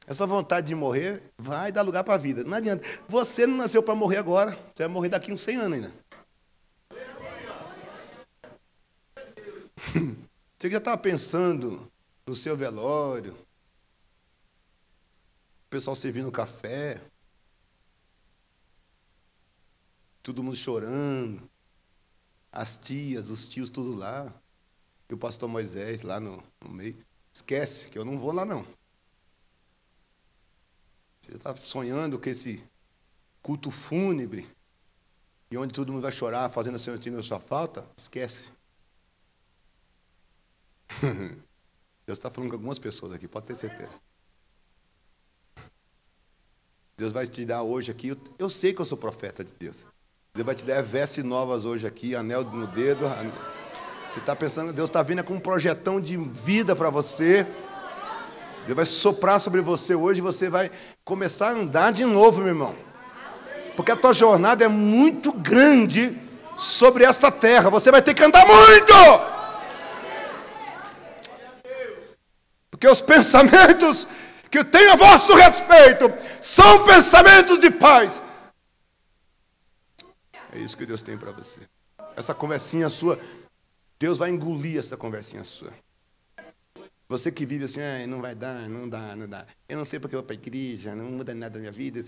Essa 0.06 0.26
vontade 0.26 0.66
de 0.66 0.74
morrer 0.74 1.22
vai 1.38 1.72
dar 1.72 1.80
lugar 1.80 2.04
para 2.04 2.14
a 2.14 2.18
vida. 2.18 2.44
Não 2.44 2.58
adianta. 2.58 2.86
Você 3.08 3.46
não 3.46 3.56
nasceu 3.56 3.82
para 3.82 3.94
morrer 3.94 4.18
agora. 4.18 4.52
Você 4.74 4.82
vai 4.82 4.88
morrer 4.88 5.08
daqui 5.08 5.32
uns 5.32 5.40
100 5.40 5.56
anos 5.56 5.72
ainda. 5.72 5.94
Você 10.58 10.70
já 10.70 10.78
estava 10.78 10.98
pensando 10.98 11.90
no 12.26 12.34
seu 12.34 12.56
velório. 12.56 13.32
O 15.66 15.70
pessoal 15.70 15.96
servindo 15.96 16.30
café. 16.30 17.00
Todo 20.22 20.42
mundo 20.42 20.56
chorando 20.56 21.48
as 22.54 22.78
tias, 22.78 23.30
os 23.30 23.48
tios, 23.48 23.68
tudo 23.68 23.94
lá. 23.94 24.32
E 25.08 25.14
o 25.14 25.18
pastor 25.18 25.48
Moisés 25.48 26.02
lá 26.02 26.20
no, 26.20 26.42
no 26.62 26.70
meio. 26.70 26.96
Esquece 27.32 27.88
que 27.88 27.98
eu 27.98 28.04
não 28.04 28.16
vou 28.16 28.32
lá, 28.32 28.44
não. 28.44 28.64
Você 31.20 31.34
está 31.34 31.54
sonhando 31.56 32.18
com 32.18 32.28
esse 32.28 32.62
culto 33.42 33.70
fúnebre, 33.70 34.46
e 35.50 35.56
onde 35.56 35.74
todo 35.74 35.92
mundo 35.92 36.02
vai 36.02 36.12
chorar, 36.12 36.48
fazendo 36.50 36.76
a 36.76 37.22
sua 37.22 37.40
falta? 37.40 37.86
Esquece. 37.96 38.50
Deus 42.06 42.18
está 42.18 42.30
falando 42.30 42.50
com 42.50 42.56
algumas 42.56 42.78
pessoas 42.78 43.12
aqui, 43.12 43.26
pode 43.26 43.46
ter 43.46 43.56
certeza. 43.56 43.90
Deus 46.96 47.12
vai 47.12 47.26
te 47.26 47.44
dar 47.44 47.62
hoje 47.62 47.90
aqui. 47.90 48.16
Eu 48.38 48.48
sei 48.48 48.72
que 48.72 48.80
eu 48.80 48.84
sou 48.84 48.96
profeta 48.96 49.42
de 49.42 49.52
Deus. 49.52 49.84
Deus 50.34 50.46
vai 50.46 50.54
te 50.54 50.64
dar 50.64 50.82
vestes 50.82 51.24
novas 51.24 51.64
hoje 51.64 51.86
aqui, 51.86 52.14
anel 52.14 52.44
no 52.44 52.66
dedo. 52.66 53.04
Você 53.96 54.18
está 54.18 54.36
pensando, 54.36 54.72
Deus 54.72 54.88
está 54.88 55.02
vindo 55.02 55.24
com 55.24 55.34
um 55.34 55.40
projetão 55.40 56.00
de 56.00 56.16
vida 56.16 56.76
para 56.76 56.90
você. 56.90 57.46
Deus 58.66 58.76
vai 58.76 58.86
soprar 58.86 59.40
sobre 59.40 59.60
você 59.60 59.94
hoje 59.94 60.20
e 60.20 60.22
você 60.22 60.48
vai 60.48 60.70
começar 61.04 61.48
a 61.48 61.52
andar 61.52 61.92
de 61.92 62.04
novo, 62.04 62.40
meu 62.40 62.48
irmão. 62.48 62.74
Porque 63.76 63.90
a 63.90 63.96
tua 63.96 64.12
jornada 64.12 64.64
é 64.64 64.68
muito 64.68 65.32
grande 65.32 66.16
sobre 66.56 67.04
esta 67.04 67.30
terra. 67.30 67.70
Você 67.70 67.90
vai 67.90 68.02
ter 68.02 68.14
que 68.14 68.22
andar 68.22 68.46
muito. 68.46 69.33
Porque 72.84 72.92
os 72.92 73.00
pensamentos 73.00 74.06
que 74.50 74.58
eu 74.58 74.64
tenho 74.64 74.92
a 74.92 74.96
vosso 74.96 75.34
respeito 75.34 76.12
são 76.38 76.84
pensamentos 76.84 77.58
de 77.58 77.70
paz 77.70 78.20
é 80.52 80.58
isso 80.58 80.76
que 80.76 80.86
Deus 80.86 81.02
tem 81.02 81.16
para 81.18 81.32
você. 81.32 81.60
Essa 82.14 82.32
conversinha 82.32 82.88
sua, 82.88 83.18
Deus 83.98 84.18
vai 84.18 84.30
engolir 84.30 84.78
essa 84.78 84.96
conversinha 84.96 85.42
sua. 85.42 85.72
Você 87.08 87.32
que 87.32 87.44
vive 87.44 87.64
assim, 87.64 87.80
ah, 87.80 88.06
não 88.06 88.20
vai 88.20 88.34
dar, 88.34 88.68
não 88.68 88.88
dá, 88.88 89.16
não 89.16 89.28
dá. 89.28 89.46
Eu 89.68 89.78
não 89.78 89.84
sei 89.84 89.98
porque 89.98 90.14
eu 90.14 90.20
vou 90.20 90.26
para 90.26 90.36
a 90.36 90.38
igreja, 90.38 90.94
não 90.94 91.06
muda 91.06 91.34
nada 91.34 91.54
na 91.54 91.60
minha 91.60 91.72
vida. 91.72 92.00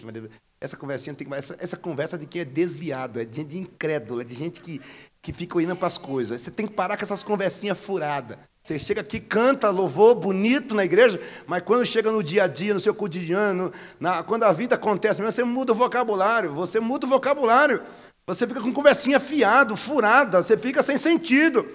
Essa 0.61 0.77
conversinha 0.77 1.15
tem 1.15 1.27
que. 1.27 1.35
Essa, 1.35 1.57
essa 1.59 1.77
conversa 1.77 2.17
de 2.17 2.27
quem 2.27 2.43
é 2.43 2.45
desviado, 2.45 3.21
é 3.21 3.25
de 3.25 3.37
gente 3.37 3.59
incrédula, 3.59 4.23
é 4.23 4.25
de 4.25 4.35
gente 4.35 4.61
que, 4.61 4.81
que 5.27 5.33
fica 5.33 5.57
olhando 5.57 5.75
para 5.75 5.89
as 5.89 5.99
coisas. 5.99 6.41
Você 6.41 6.53
tem 6.53 6.69
que 6.69 6.73
parar 6.73 6.97
com 6.97 7.03
essas 7.03 7.25
conversinhas 7.25 7.77
furadas. 7.77 8.39
Você 8.63 8.79
chega 8.79 9.01
aqui, 9.01 9.19
canta 9.19 9.71
louvor 9.71 10.15
bonito 10.15 10.73
na 10.73 10.85
igreja, 10.85 11.21
mas 11.49 11.65
quando 11.65 11.85
chega 11.85 12.13
no 12.13 12.23
dia 12.23 12.45
a 12.45 12.47
dia, 12.47 12.73
no 12.73 12.79
seu 12.79 12.95
cotidiano, 12.95 13.73
na, 13.99 14.23
quando 14.23 14.45
a 14.45 14.53
vida 14.53 14.77
acontece, 14.77 15.21
você 15.21 15.43
muda 15.43 15.73
o 15.73 15.75
vocabulário, 15.75 16.55
você 16.55 16.79
muda 16.79 17.07
o 17.07 17.09
vocabulário. 17.09 17.83
Você 18.25 18.47
fica 18.47 18.61
com 18.61 18.73
conversinha 18.73 19.19
fiado, 19.19 19.75
furada, 19.75 20.41
você 20.41 20.57
fica 20.57 20.81
sem 20.81 20.97
sentido. 20.97 21.67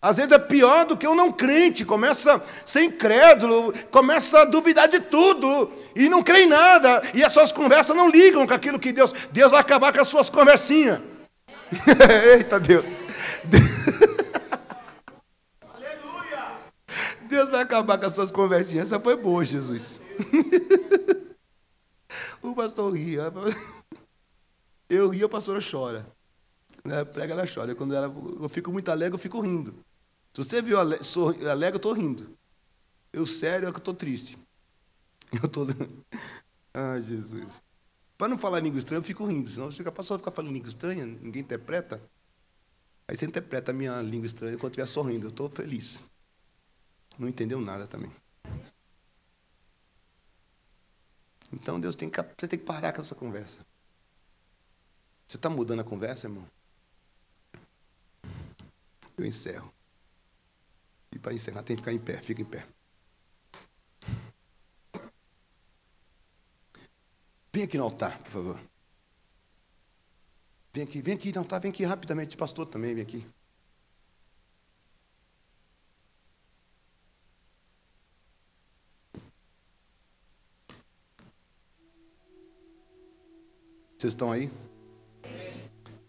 Às 0.00 0.16
vezes 0.16 0.32
é 0.32 0.38
pior 0.38 0.86
do 0.86 0.96
que 0.96 1.06
o 1.06 1.14
não 1.14 1.30
crente, 1.30 1.84
começa 1.84 2.36
a 2.36 2.40
ser 2.64 2.84
incrédulo, 2.84 3.74
começa 3.90 4.40
a 4.40 4.44
duvidar 4.46 4.88
de 4.88 5.00
tudo 5.00 5.70
e 5.94 6.08
não 6.08 6.22
crê 6.22 6.44
em 6.44 6.48
nada, 6.48 7.02
e 7.12 7.22
as 7.22 7.32
suas 7.32 7.52
conversas 7.52 7.94
não 7.94 8.08
ligam 8.08 8.46
com 8.46 8.54
aquilo 8.54 8.78
que 8.78 8.90
Deus. 8.90 9.12
Deus 9.32 9.50
vai 9.50 9.60
acabar 9.60 9.92
com 9.92 10.00
as 10.00 10.08
suas 10.08 10.30
conversinhas. 10.30 11.00
Eita 12.36 12.60
Deus. 12.60 12.86
Aleluia! 15.74 16.58
Deus 17.28 17.50
vai 17.50 17.62
acabar 17.62 17.98
com 17.98 18.06
as 18.06 18.12
suas 18.12 18.30
conversinhas. 18.30 18.86
Essa 18.86 19.00
foi 19.00 19.16
boa, 19.16 19.44
Jesus. 19.44 20.00
o 22.42 22.54
pastor 22.54 22.94
ria. 22.94 23.32
Eu 24.88 25.08
rio, 25.08 25.26
a 25.26 25.28
pastora 25.28 25.60
chora. 25.60 26.06
Né? 26.84 27.04
Prega, 27.04 27.34
ela 27.34 27.46
chora. 27.52 27.74
Quando 27.74 27.94
ela, 27.94 28.14
eu 28.40 28.48
fico 28.48 28.72
muito 28.72 28.90
alegre, 28.90 29.14
eu 29.14 29.18
fico 29.18 29.40
rindo. 29.40 29.72
Se 30.32 30.44
você 30.44 30.62
viu 30.62 30.78
alegre, 30.78 31.74
eu 31.74 31.76
estou 31.76 31.92
rindo. 31.92 32.36
Eu 33.12 33.26
sério, 33.26 33.68
é 33.68 33.70
que 33.70 33.76
eu 33.76 33.78
estou 33.78 33.94
triste. 33.94 34.38
Eu 35.32 35.46
estou. 35.46 35.66
Ai, 36.72 37.02
Jesus. 37.02 37.65
Para 38.16 38.28
não 38.28 38.38
falar 38.38 38.60
língua 38.60 38.78
estranha, 38.78 38.98
eu 38.98 39.04
fico 39.04 39.26
rindo. 39.26 39.50
Senão 39.50 39.70
pessoa 39.92 40.18
fica 40.18 40.30
falando 40.30 40.52
língua 40.52 40.68
estranha, 40.68 41.04
ninguém 41.04 41.42
interpreta. 41.42 42.00
Aí 43.08 43.16
você 43.16 43.26
interpreta 43.26 43.70
a 43.70 43.74
minha 43.74 44.00
língua 44.00 44.26
estranha 44.26 44.56
quando 44.56 44.72
estiver 44.72 44.86
sorrindo. 44.86 45.26
Eu 45.26 45.30
estou 45.30 45.48
feliz. 45.48 46.00
Não 47.18 47.28
entendeu 47.28 47.60
nada 47.60 47.86
também. 47.86 48.10
Então 51.52 51.78
Deus 51.78 51.94
tem 51.94 52.10
que, 52.10 52.20
você 52.20 52.48
tem 52.48 52.58
que 52.58 52.64
parar 52.64 52.92
com 52.92 53.02
essa 53.02 53.14
conversa. 53.14 53.64
Você 55.26 55.36
está 55.36 55.48
mudando 55.50 55.80
a 55.80 55.84
conversa, 55.84 56.26
irmão? 56.26 56.46
Eu 59.16 59.24
encerro. 59.24 59.72
E 61.12 61.18
para 61.18 61.32
encerrar 61.32 61.62
tem 61.62 61.76
que 61.76 61.82
ficar 61.82 61.92
em 61.92 61.98
pé. 61.98 62.20
Fica 62.20 62.42
em 62.42 62.44
pé. 62.44 62.66
Vem 67.56 67.64
aqui 67.64 67.78
no 67.78 67.84
altar, 67.84 68.18
por 68.18 68.30
favor. 68.30 68.60
Vem 70.74 70.84
aqui, 70.84 71.00
vem 71.00 71.14
aqui 71.14 71.32
no 71.32 71.38
altar, 71.38 71.58
vem 71.58 71.70
aqui 71.70 71.84
rapidamente. 71.84 72.36
Pastor 72.36 72.66
também, 72.66 72.94
vem 72.94 73.02
aqui. 73.02 73.26
Vocês 83.96 84.12
estão 84.12 84.30
aí? 84.30 84.50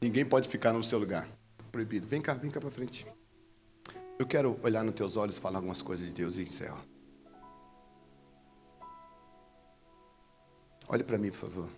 Ninguém 0.02 0.26
pode 0.26 0.50
ficar 0.50 0.74
no 0.74 0.84
seu 0.84 1.00
lugar. 1.00 1.26
Proibido. 1.72 2.06
Vem 2.06 2.22
cá, 2.22 2.34
vem 2.34 2.52
cá 2.52 2.60
para 2.60 2.70
frente. 2.70 3.08
Eu 4.20 4.28
quero 4.28 4.60
olhar 4.62 4.84
nos 4.84 4.96
teus 4.96 5.16
olhos, 5.16 5.38
falar 5.38 5.60
algumas 5.60 5.82
coisas 5.82 6.08
de 6.08 6.14
Deus 6.14 6.36
e 6.36 6.42
encerro. 6.42 6.97
Olhe 10.88 11.04
para 11.04 11.18
mim, 11.18 11.30
por 11.30 11.38
favor. 11.38 11.70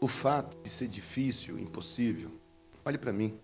O 0.00 0.08
fato 0.08 0.56
de 0.62 0.70
ser 0.70 0.88
difícil, 0.88 1.58
impossível, 1.58 2.30
olhe 2.84 2.98
para 2.98 3.12
mim. 3.12 3.38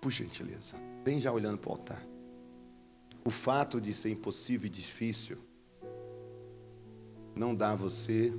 Por 0.00 0.10
gentileza. 0.10 0.76
Vem 1.04 1.20
já 1.20 1.30
olhando 1.30 1.58
para 1.58 1.70
o 1.70 1.72
altar. 1.72 2.06
O 3.24 3.30
fato 3.30 3.80
de 3.80 3.92
ser 3.92 4.10
impossível 4.10 4.66
e 4.66 4.70
difícil 4.70 5.38
não 7.36 7.54
dá 7.54 7.72
a 7.72 7.76
você 7.76 8.32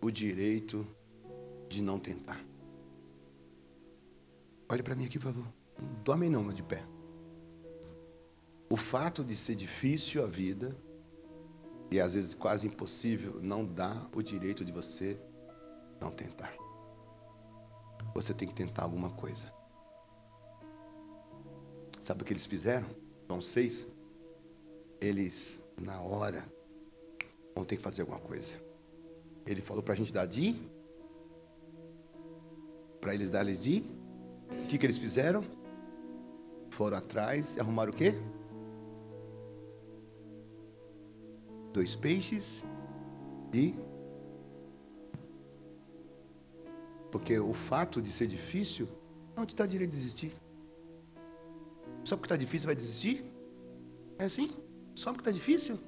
o 0.00 0.10
direito 0.10 0.86
de 1.68 1.82
não 1.82 1.98
tentar. 1.98 2.42
Olhe 4.68 4.82
para 4.82 4.94
mim 4.94 5.04
aqui, 5.04 5.18
por 5.18 5.32
favor. 5.32 5.52
Dorme 6.04 6.28
não, 6.28 6.52
de 6.52 6.62
pé. 6.62 6.84
O 8.70 8.76
fato 8.76 9.22
de 9.22 9.36
ser 9.36 9.54
difícil 9.54 10.24
a 10.24 10.26
vida 10.26 10.76
e 11.90 12.00
às 12.00 12.14
vezes 12.14 12.34
quase 12.34 12.66
impossível 12.66 13.40
não 13.40 13.64
dá 13.64 14.06
o 14.12 14.22
direito 14.22 14.64
de 14.64 14.72
você 14.72 15.18
não 16.00 16.10
tentar. 16.10 16.52
Você 18.14 18.34
tem 18.34 18.48
que 18.48 18.54
tentar 18.54 18.82
alguma 18.82 19.10
coisa. 19.10 19.52
Sabe 22.00 22.22
o 22.22 22.24
que 22.24 22.32
eles 22.32 22.46
fizeram? 22.46 22.86
João 23.26 23.40
6. 23.40 23.88
Eles, 25.00 25.60
na 25.76 26.00
hora, 26.00 26.44
vão 27.54 27.64
ter 27.64 27.76
que 27.76 27.82
fazer 27.82 28.02
alguma 28.02 28.20
coisa. 28.20 28.60
Ele 29.46 29.60
falou 29.60 29.82
para 29.82 29.94
a 29.94 29.96
gente 29.96 30.12
dar 30.12 30.26
de. 30.26 30.54
Para 33.00 33.14
eles 33.14 33.30
darem 33.30 33.54
de. 33.54 33.84
O 34.62 34.66
que, 34.66 34.78
que 34.78 34.86
eles 34.86 34.98
fizeram? 34.98 35.44
Foram 36.70 36.96
atrás 36.96 37.56
e 37.56 37.60
arrumaram 37.60 37.92
o 37.92 37.96
quê? 37.96 38.14
Dois 41.76 41.94
peixes 41.94 42.64
e. 43.52 43.74
Porque 47.12 47.38
o 47.38 47.52
fato 47.52 48.00
de 48.00 48.10
ser 48.10 48.26
difícil 48.26 48.88
não 49.36 49.44
te 49.44 49.54
dá 49.54 49.66
direito 49.66 49.90
de 49.90 49.96
desistir. 49.98 50.32
Só 52.02 52.16
porque 52.16 52.32
está 52.32 52.36
difícil 52.38 52.64
vai 52.64 52.74
desistir? 52.74 53.26
É 54.18 54.24
assim? 54.24 54.56
Só 54.94 55.12
porque 55.12 55.28
está 55.28 55.30
difícil? 55.30 55.78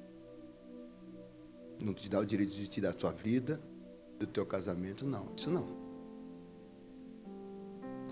Não 1.79 1.95
te 1.95 2.07
dá 2.07 2.19
o 2.19 2.25
direito 2.25 2.53
de 2.53 2.67
te 2.67 2.79
dar 2.79 2.91
a 2.91 2.99
sua 2.99 3.11
vida, 3.11 3.59
do 4.19 4.27
teu 4.27 4.45
casamento, 4.45 5.07
não. 5.07 5.33
Isso 5.35 5.49
não. 5.49 5.75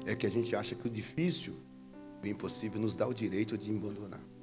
É 0.03 0.15
que 0.15 0.25
a 0.25 0.31
gente 0.31 0.55
acha 0.55 0.73
que 0.73 0.87
o 0.87 0.89
difícil, 0.89 1.53
o 2.23 2.25
impossível, 2.25 2.81
nos 2.81 2.95
dá 2.95 3.07
o 3.07 3.13
direito 3.13 3.55
de 3.55 3.69
abandonar. 3.69 4.36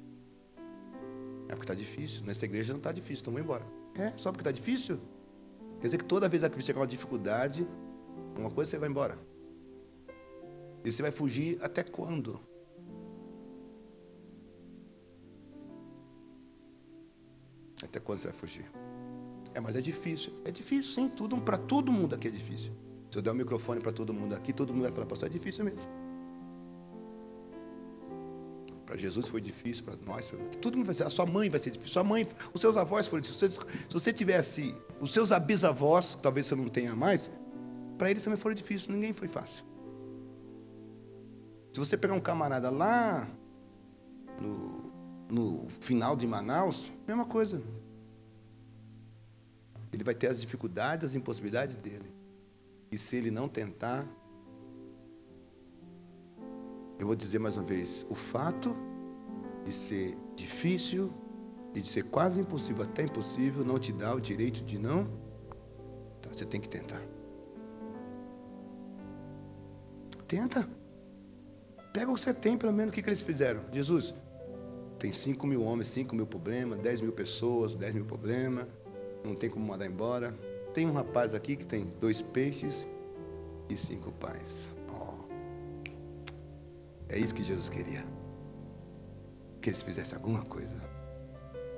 É 1.47 1.55
porque 1.55 1.63
está 1.63 1.73
difícil. 1.73 2.23
Nessa 2.25 2.45
igreja 2.45 2.73
não 2.73 2.79
está 2.79 2.91
difícil, 2.91 3.21
então 3.21 3.33
vamos 3.33 3.45
embora. 3.45 3.65
É, 3.95 4.11
só 4.17 4.31
porque 4.31 4.41
está 4.41 4.51
difícil? 4.51 4.99
Quer 5.79 5.87
dizer 5.87 5.97
que 5.97 6.05
toda 6.05 6.27
vez 6.27 6.43
que 6.47 6.61
chegar 6.61 6.79
uma 6.79 6.87
dificuldade, 6.87 7.67
uma 8.37 8.49
coisa 8.49 8.71
você 8.71 8.77
vai 8.77 8.89
embora. 8.89 9.17
E 10.83 10.91
você 10.91 11.01
vai 11.01 11.11
fugir 11.11 11.57
até 11.61 11.83
quando? 11.83 12.39
Até 17.83 17.99
quando 17.99 18.19
você 18.19 18.27
vai 18.27 18.37
fugir? 18.37 18.65
É, 19.53 19.59
mas 19.59 19.75
é 19.75 19.81
difícil. 19.81 20.33
É 20.43 20.51
difícil, 20.51 20.91
sim. 20.93 21.09
Tudo 21.09 21.37
para 21.37 21.57
todo 21.57 21.91
mundo 21.91 22.15
aqui 22.15 22.27
é 22.27 22.31
difícil. 22.31 22.71
Se 23.09 23.17
eu 23.17 23.21
der 23.21 23.31
o 23.31 23.33
um 23.33 23.37
microfone 23.37 23.79
para 23.79 23.91
todo 23.91 24.13
mundo 24.13 24.35
aqui, 24.35 24.51
todo 24.51 24.73
mundo 24.73 24.83
vai 24.83 24.91
falar, 24.91 25.05
pastor, 25.05 25.29
é 25.29 25.31
difícil 25.31 25.63
mesmo. 25.63 26.04
Para 28.85 28.95
Jesus 28.97 29.27
foi 29.27 29.41
difícil, 29.41 29.83
para 29.83 29.95
nós, 30.05 30.33
tudo 30.61 30.83
vai 30.83 30.93
ser. 30.93 31.03
A 31.03 31.09
sua 31.09 31.25
mãe 31.25 31.49
vai 31.49 31.59
ser 31.59 31.71
difícil, 31.71 31.93
sua 31.93 32.03
mãe, 32.03 32.27
os 32.53 32.61
seus 32.61 32.77
avós 32.77 33.07
foram 33.07 33.21
difíceis. 33.21 33.53
Se 33.53 33.93
você 33.93 34.13
tivesse 34.13 34.75
os 34.99 35.11
seus 35.11 35.31
bisavós, 35.39 36.15
talvez 36.21 36.45
você 36.45 36.55
não 36.55 36.69
tenha 36.69 36.95
mais, 36.95 37.31
para 37.97 38.11
eles 38.11 38.23
também 38.23 38.37
foram 38.37 38.53
difíceis, 38.53 38.87
ninguém 38.87 39.13
foi 39.13 39.27
fácil. 39.27 39.65
Se 41.71 41.79
você 41.79 41.97
pegar 41.97 42.13
um 42.13 42.21
camarada 42.21 42.69
lá 42.69 43.27
no, 44.39 44.91
no 45.29 45.69
final 45.69 46.15
de 46.15 46.27
Manaus, 46.27 46.91
mesma 47.07 47.25
coisa. 47.25 47.61
Ele 49.91 50.03
vai 50.03 50.13
ter 50.13 50.27
as 50.27 50.39
dificuldades, 50.39 51.05
as 51.09 51.15
impossibilidades 51.15 51.75
dele. 51.77 52.13
E 52.91 52.97
se 52.97 53.15
ele 53.15 53.31
não 53.31 53.47
tentar, 53.47 54.05
eu 56.99 57.07
vou 57.07 57.15
dizer 57.15 57.39
mais 57.39 57.57
uma 57.57 57.63
vez: 57.63 58.05
o 58.09 58.15
fato 58.15 58.75
de 59.63 59.73
ser 59.73 60.17
difícil 60.35 61.11
e 61.73 61.81
de 61.81 61.87
ser 61.87 62.03
quase 62.03 62.39
impossível, 62.39 62.83
até 62.83 63.03
impossível, 63.03 63.65
não 63.65 63.77
te 63.77 63.91
dá 63.91 64.13
o 64.13 64.21
direito 64.21 64.63
de 64.63 64.77
não. 64.79 65.07
Então 66.19 66.33
você 66.33 66.45
tem 66.45 66.59
que 66.59 66.69
tentar. 66.69 67.01
Tenta. 70.27 70.67
Pega 71.93 72.11
o 72.11 72.15
que 72.15 72.21
você 72.21 72.33
tem, 72.33 72.57
pelo 72.57 72.73
menos. 72.73 72.91
O 72.91 72.93
que, 72.93 73.01
que 73.01 73.09
eles 73.09 73.21
fizeram? 73.21 73.61
Jesus, 73.71 74.13
tem 74.99 75.11
5 75.11 75.45
mil 75.47 75.63
homens, 75.63 75.89
5 75.89 76.15
mil 76.15 76.27
problemas, 76.27 76.79
10 76.79 77.01
mil 77.01 77.11
pessoas, 77.11 77.75
10 77.75 77.93
mil 77.93 78.05
problemas 78.05 78.67
não 79.25 79.35
tem 79.35 79.49
como 79.49 79.65
mandar 79.65 79.85
embora. 79.85 80.33
Tem 80.73 80.85
um 80.85 80.93
rapaz 80.93 81.33
aqui 81.33 81.55
que 81.55 81.65
tem 81.65 81.91
dois 81.99 82.21
peixes 82.21 82.85
e 83.69 83.77
cinco 83.77 84.11
pães. 84.11 84.74
É 87.15 87.19
isso 87.19 87.33
que 87.33 87.41
Jesus 87.41 87.69
queria. 87.69 88.05
Que 89.59 89.69
eles 89.69 89.81
fizessem 89.81 90.15
alguma 90.15 90.43
coisa. 90.45 90.79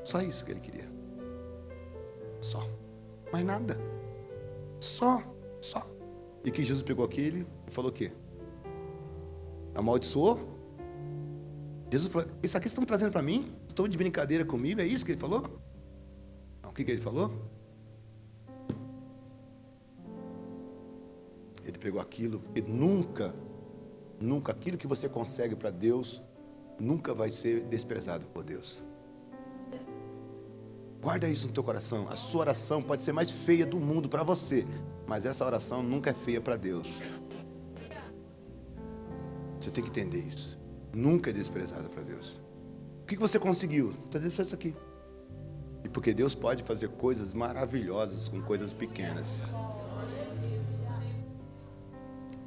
Só 0.04 0.22
isso 0.22 0.46
que 0.46 0.52
ele 0.52 0.60
queria. 0.60 0.92
Só. 2.42 2.68
Mais 3.32 3.46
nada. 3.46 3.80
Só. 4.82 5.24
Só. 5.62 5.90
E 6.44 6.52
que 6.52 6.62
Jesus 6.62 6.84
pegou 6.84 7.06
aquele 7.06 7.48
e 7.66 7.72
falou 7.72 7.90
o 7.90 7.94
quê? 7.94 8.12
Amaldiçoou? 9.74 10.58
Jesus 11.90 12.12
falou: 12.12 12.28
Isso 12.44 12.58
aqui 12.58 12.68
estão 12.68 12.84
trazendo 12.84 13.12
para 13.12 13.22
mim? 13.22 13.56
Estão 13.66 13.88
de 13.88 13.98
brincadeira 13.98 14.44
comigo? 14.44 14.82
É 14.82 14.86
isso 14.86 15.06
que 15.06 15.14
ele 15.14 15.20
falou? 15.20 15.58
que, 16.78 16.86
que 16.86 16.92
ele 16.92 17.02
falou? 17.02 17.32
Ele 21.66 21.78
pegou 21.80 22.00
aquilo, 22.00 22.44
e 22.56 22.62
nunca, 22.62 23.34
nunca, 24.20 24.52
aquilo 24.52 24.78
que 24.78 24.88
você 24.88 25.08
consegue 25.08 25.56
para 25.56 25.70
Deus, 25.70 26.22
nunca 26.80 27.14
vai 27.14 27.32
ser 27.32 27.62
desprezado 27.62 28.26
por 28.28 28.44
Deus. 28.44 28.84
Guarda 31.02 31.28
isso 31.30 31.48
no 31.48 31.54
teu 31.54 31.64
coração. 31.64 32.08
A 32.10 32.16
sua 32.16 32.42
oração 32.42 32.82
pode 32.82 33.02
ser 33.02 33.14
mais 33.14 33.32
feia 33.32 33.66
do 33.66 33.80
mundo 33.80 34.10
para 34.10 34.24
você, 34.24 34.66
mas 35.08 35.26
essa 35.26 35.46
oração 35.46 35.84
nunca 35.84 36.10
é 36.10 36.14
feia 36.14 36.42
para 36.42 36.58
Deus. 36.58 36.88
Você 39.60 39.72
tem 39.72 39.84
que 39.84 39.90
entender 39.90 40.20
isso. 40.20 40.58
Nunca 40.94 41.30
é 41.30 41.34
desprezada 41.34 41.88
para 41.90 42.04
Deus. 42.04 42.40
O 43.04 43.06
que 43.06 43.16
você 43.16 43.40
conseguiu? 43.40 43.94
Está 44.06 44.20
dizendo 44.20 44.46
isso 44.46 44.56
aqui. 44.56 44.76
E 45.84 45.90
porque 45.90 46.14
Deus 46.14 46.36
pode 46.36 46.64
fazer 46.64 46.90
coisas 46.90 47.34
maravilhosas 47.34 48.28
com 48.28 48.42
coisas 48.42 48.74
pequenas. 48.74 49.44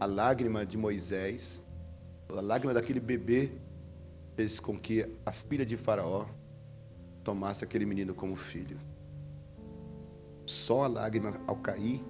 A 0.01 0.07
lágrima 0.07 0.65
de 0.65 0.79
Moisés, 0.79 1.61
a 2.31 2.41
lágrima 2.41 2.73
daquele 2.73 2.99
bebê, 2.99 3.53
fez 4.35 4.59
com 4.59 4.79
que 4.79 5.07
a 5.27 5.31
filha 5.31 5.67
de 5.67 5.77
Faraó 5.77 6.25
tomasse 7.23 7.65
aquele 7.65 7.85
menino 7.85 8.15
como 8.15 8.35
filho. 8.35 8.81
Só 10.47 10.85
a 10.85 10.89
lágrima 10.89 11.39
ao 11.47 11.57
cair 11.57 12.03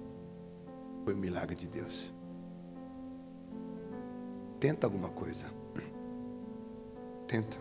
foi 1.03 1.13
um 1.13 1.17
milagre 1.17 1.53
de 1.53 1.67
Deus. 1.67 2.13
Tenta 4.57 4.87
alguma 4.87 5.09
coisa. 5.09 5.47
Tenta. 7.27 7.57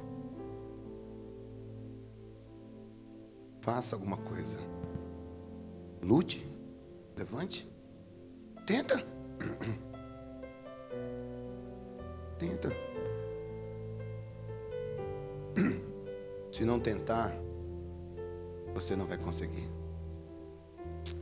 Faça 3.62 3.96
alguma 3.96 4.18
coisa. 4.18 4.58
Lute. 6.00 6.46
Levante. 7.16 7.68
Tenta. 8.64 8.94
Tenta. 12.40 12.70
Se 16.50 16.64
não 16.64 16.80
tentar, 16.80 17.34
você 18.72 18.96
não 18.96 19.04
vai 19.06 19.18
conseguir. 19.18 19.68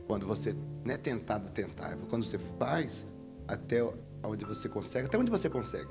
Quando 0.07 0.25
você 0.25 0.55
não 0.85 0.93
é 0.93 0.97
tentado 0.97 1.51
tentar, 1.51 1.91
é 1.91 1.97
quando 2.09 2.23
você 2.23 2.39
faz 2.39 3.05
até 3.47 3.83
onde 4.23 4.45
você 4.45 4.69
consegue, 4.69 5.07
até 5.07 5.17
onde 5.17 5.29
você 5.29 5.49
consegue. 5.49 5.89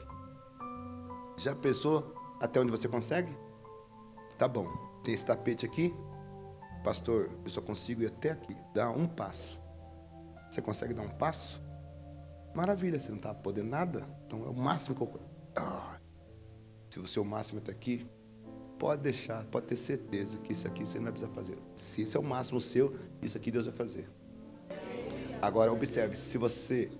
Já 1.36 1.54
pensou 1.54 2.14
até 2.40 2.58
onde 2.58 2.70
você 2.70 2.88
consegue? 2.88 3.32
Tá 4.38 4.48
bom. 4.48 4.66
Tem 5.04 5.12
esse 5.12 5.26
tapete 5.26 5.66
aqui, 5.66 5.94
Pastor, 6.82 7.28
eu 7.44 7.50
só 7.50 7.60
consigo 7.60 8.02
ir 8.02 8.06
até 8.06 8.30
aqui, 8.30 8.56
dar 8.74 8.90
um 8.90 9.06
passo. 9.06 9.60
Você 10.50 10.62
consegue 10.62 10.94
dar 10.94 11.02
um 11.02 11.10
passo? 11.10 11.67
Maravilha, 12.58 12.98
você 12.98 13.10
não 13.10 13.18
está 13.18 13.32
podendo 13.32 13.68
nada. 13.68 14.04
Então 14.26 14.44
é 14.44 14.48
o 14.48 14.52
máximo 14.52 14.96
que 14.96 15.00
eu. 15.00 15.20
Ah, 15.54 15.96
se 16.90 16.98
o 16.98 17.06
seu 17.06 17.24
máximo 17.24 17.60
está 17.60 17.70
aqui, 17.70 18.04
pode 18.76 19.00
deixar, 19.00 19.44
pode 19.44 19.66
ter 19.66 19.76
certeza 19.76 20.38
que 20.38 20.52
isso 20.52 20.66
aqui 20.66 20.84
você 20.84 20.98
não 20.98 21.04
vai 21.04 21.12
precisar 21.12 21.32
fazer. 21.32 21.56
Se 21.76 22.02
isso 22.02 22.16
é 22.16 22.20
o 22.20 22.24
máximo 22.24 22.60
seu, 22.60 22.98
isso 23.22 23.38
aqui 23.38 23.52
Deus 23.52 23.66
vai 23.66 23.74
fazer. 23.76 24.08
Agora 25.40 25.72
observe, 25.72 26.16
se 26.16 26.36
você 26.36 26.90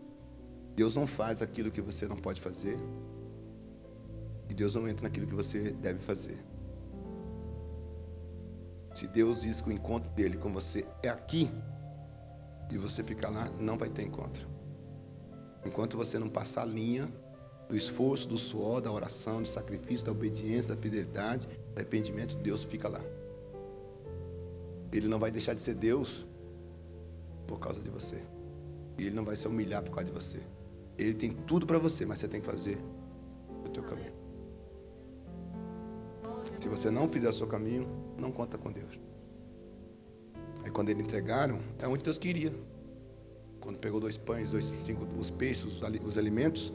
Deus 0.76 0.94
não 0.94 1.08
faz 1.08 1.42
aquilo 1.42 1.72
que 1.72 1.80
você 1.80 2.06
não 2.06 2.16
pode 2.16 2.40
fazer, 2.40 2.78
e 4.48 4.54
Deus 4.54 4.76
não 4.76 4.86
entra 4.86 5.08
naquilo 5.08 5.26
que 5.26 5.34
você 5.34 5.72
deve 5.72 5.98
fazer. 5.98 6.38
Se 8.94 9.08
Deus 9.08 9.42
diz 9.42 9.60
que 9.60 9.70
o 9.70 9.72
encontro 9.72 10.08
dele 10.10 10.36
com 10.36 10.52
você 10.52 10.86
é 11.02 11.08
aqui, 11.08 11.50
e 12.70 12.78
você 12.78 13.02
ficar 13.02 13.30
lá, 13.30 13.50
não 13.58 13.76
vai 13.76 13.88
ter 13.88 14.04
encontro. 14.04 14.57
Enquanto 15.64 15.96
você 15.96 16.18
não 16.18 16.28
passar 16.28 16.62
a 16.62 16.66
linha 16.66 17.08
do 17.68 17.76
esforço, 17.76 18.28
do 18.28 18.38
suor, 18.38 18.80
da 18.80 18.90
oração, 18.90 19.42
do 19.42 19.48
sacrifício, 19.48 20.06
da 20.06 20.12
obediência, 20.12 20.74
da 20.74 20.80
fidelidade, 20.80 21.46
do 21.46 21.76
arrependimento, 21.76 22.36
Deus 22.36 22.64
fica 22.64 22.88
lá. 22.88 23.02
Ele 24.90 25.06
não 25.06 25.18
vai 25.18 25.30
deixar 25.30 25.54
de 25.54 25.60
ser 25.60 25.74
Deus 25.74 26.26
por 27.46 27.58
causa 27.58 27.80
de 27.80 27.90
você. 27.90 28.22
E 28.96 29.06
ele 29.06 29.14
não 29.14 29.24
vai 29.24 29.36
se 29.36 29.46
humilhar 29.46 29.82
por 29.82 29.94
causa 29.94 30.10
de 30.10 30.14
você. 30.14 30.38
Ele 30.96 31.14
tem 31.14 31.30
tudo 31.30 31.66
para 31.66 31.78
você, 31.78 32.06
mas 32.06 32.18
você 32.18 32.28
tem 32.28 32.40
que 32.40 32.46
fazer 32.46 32.78
o 33.64 33.68
teu 33.68 33.82
caminho. 33.82 34.12
Se 36.58 36.68
você 36.68 36.90
não 36.90 37.08
fizer 37.08 37.28
o 37.28 37.32
seu 37.32 37.46
caminho, 37.46 37.86
não 38.16 38.32
conta 38.32 38.58
com 38.58 38.72
Deus. 38.72 38.98
Aí 40.64 40.70
quando 40.70 40.88
eles 40.88 41.04
entregaram, 41.04 41.60
é 41.78 41.86
onde 41.86 42.02
Deus 42.02 42.18
queria. 42.18 42.52
Quando 43.60 43.78
pegou 43.78 44.00
dois 44.00 44.16
pães, 44.16 44.52
dois, 44.52 44.72
cinco, 44.84 45.06
os 45.18 45.30
peixes, 45.30 45.64
os, 45.64 45.82
os 46.04 46.18
alimentos, 46.18 46.72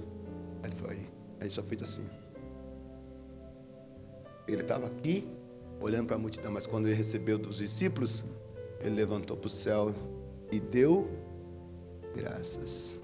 aí 0.61 0.69
ele 0.69 0.75
falou, 0.75 0.91
aí, 0.91 1.09
a 1.39 1.43
gente 1.43 1.53
só 1.53 1.63
fez 1.63 1.81
assim. 1.81 2.05
Ele 4.47 4.61
estava 4.61 4.87
aqui, 4.87 5.27
olhando 5.79 6.07
para 6.07 6.15
a 6.15 6.19
multidão, 6.19 6.51
mas 6.51 6.67
quando 6.67 6.87
ele 6.87 6.95
recebeu 6.95 7.37
dos 7.37 7.57
discípulos, 7.57 8.23
ele 8.81 8.95
levantou 8.95 9.37
para 9.37 9.47
o 9.47 9.49
céu 9.49 9.93
e 10.51 10.59
deu 10.59 11.09
graças. 12.13 13.01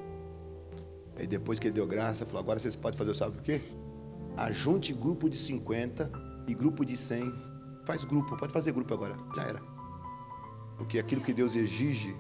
Aí 1.16 1.28
depois 1.28 1.60
que 1.60 1.68
ele 1.68 1.76
deu 1.76 1.88
graça, 1.88 2.26
falou, 2.26 2.42
agora 2.42 2.60
vocês 2.60 2.76
podem 2.76 2.98
fazer, 2.98 3.16
sabe 3.16 3.38
o 3.38 3.42
quê? 3.42 3.62
Ajunte 4.38 4.94
grupo 4.94 5.30
de 5.30 5.38
50 5.38 6.10
e 6.48 6.54
grupo 6.54 6.86
de 6.86 6.96
100. 6.96 7.34
Faz 7.86 8.04
grupo, 8.04 8.38
pode 8.38 8.54
fazer 8.54 8.72
grupo 8.72 8.94
agora, 8.94 9.18
já 9.36 9.44
era. 9.44 9.62
Porque 10.78 10.98
aquilo 10.98 11.22
que 11.22 11.34
Deus 11.34 11.56
exige, 11.56 12.16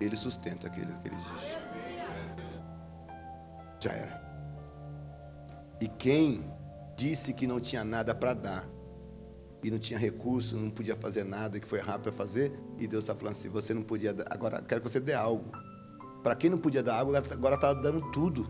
Ele 0.00 0.16
sustenta 0.16 0.66
aquilo 0.66 0.92
que 0.98 1.08
Ele 1.08 1.16
exige. 1.16 1.58
Já 3.78 3.92
era. 3.92 4.30
E 5.80 5.88
quem 5.88 6.44
disse 6.96 7.32
que 7.32 7.46
não 7.46 7.60
tinha 7.60 7.84
nada 7.84 8.14
para 8.14 8.34
dar, 8.34 8.68
e 9.62 9.70
não 9.70 9.78
tinha 9.78 9.98
recurso, 9.98 10.56
não 10.56 10.70
podia 10.70 10.96
fazer 10.96 11.24
nada, 11.24 11.60
que 11.60 11.66
foi 11.66 11.80
rápido 11.80 12.04
para 12.04 12.12
fazer, 12.12 12.52
e 12.78 12.86
Deus 12.86 13.04
está 13.04 13.14
falando 13.14 13.32
assim: 13.32 13.48
você 13.48 13.74
não 13.74 13.82
podia 13.82 14.12
dar, 14.12 14.26
agora 14.30 14.62
quero 14.62 14.80
que 14.80 14.88
você 14.88 15.00
dê 15.00 15.14
algo. 15.14 15.50
Para 16.22 16.34
quem 16.34 16.50
não 16.50 16.58
podia 16.58 16.82
dar 16.82 16.96
algo, 16.96 17.14
agora 17.16 17.54
está 17.54 17.72
dando 17.72 18.10
tudo. 18.10 18.48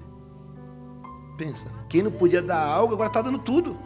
Pensa, 1.39 1.71
quem 1.89 2.03
não 2.03 2.13
podia 2.13 2.43
dar 2.43 2.65
algo, 2.65 2.95
agora 2.95 3.09
está 3.09 3.23
dando 3.23 3.39
tudo. 3.39 3.79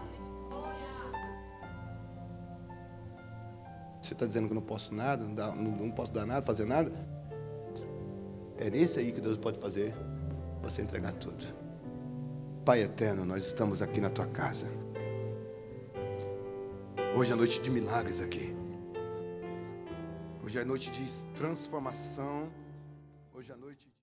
Você 4.01 4.13
está 4.13 4.27
dizendo 4.27 4.49
que 4.49 4.55
não 4.55 4.63
posso 4.63 4.95
nada, 4.95 5.25
não, 5.25 5.35
dá, 5.35 5.55
não, 5.55 5.91
posso 5.91 6.13
dar 6.13 6.27
nada, 6.27 6.45
fazer 6.45 6.67
nada? 6.67 6.93
É 8.57 8.71
nesse 8.71 9.01
aí 9.01 9.11
que 9.11 9.21
Deus 9.21 9.37
pode 9.37 9.59
fazer 9.59 9.93
você 10.63 10.83
entregar 10.83 11.13
tudo. 11.13 11.45
Pai 12.65 12.83
eterno, 12.83 13.25
nós 13.25 13.47
estamos 13.47 13.83
aqui 13.83 14.01
na 14.01 14.09
tua 14.09 14.27
casa. 14.27 14.67
Hoje 17.17 17.33
é 17.33 17.35
noite 17.35 17.61
de 17.61 17.71
milagres 17.71 18.21
aqui. 18.21 18.55
Hoje 20.43 20.59
é 20.59 20.65
noite 20.65 20.91
de 20.91 21.25
transformação. 21.35 22.49
Hoje 23.33 23.51
é 23.53 23.57
noite 23.57 23.89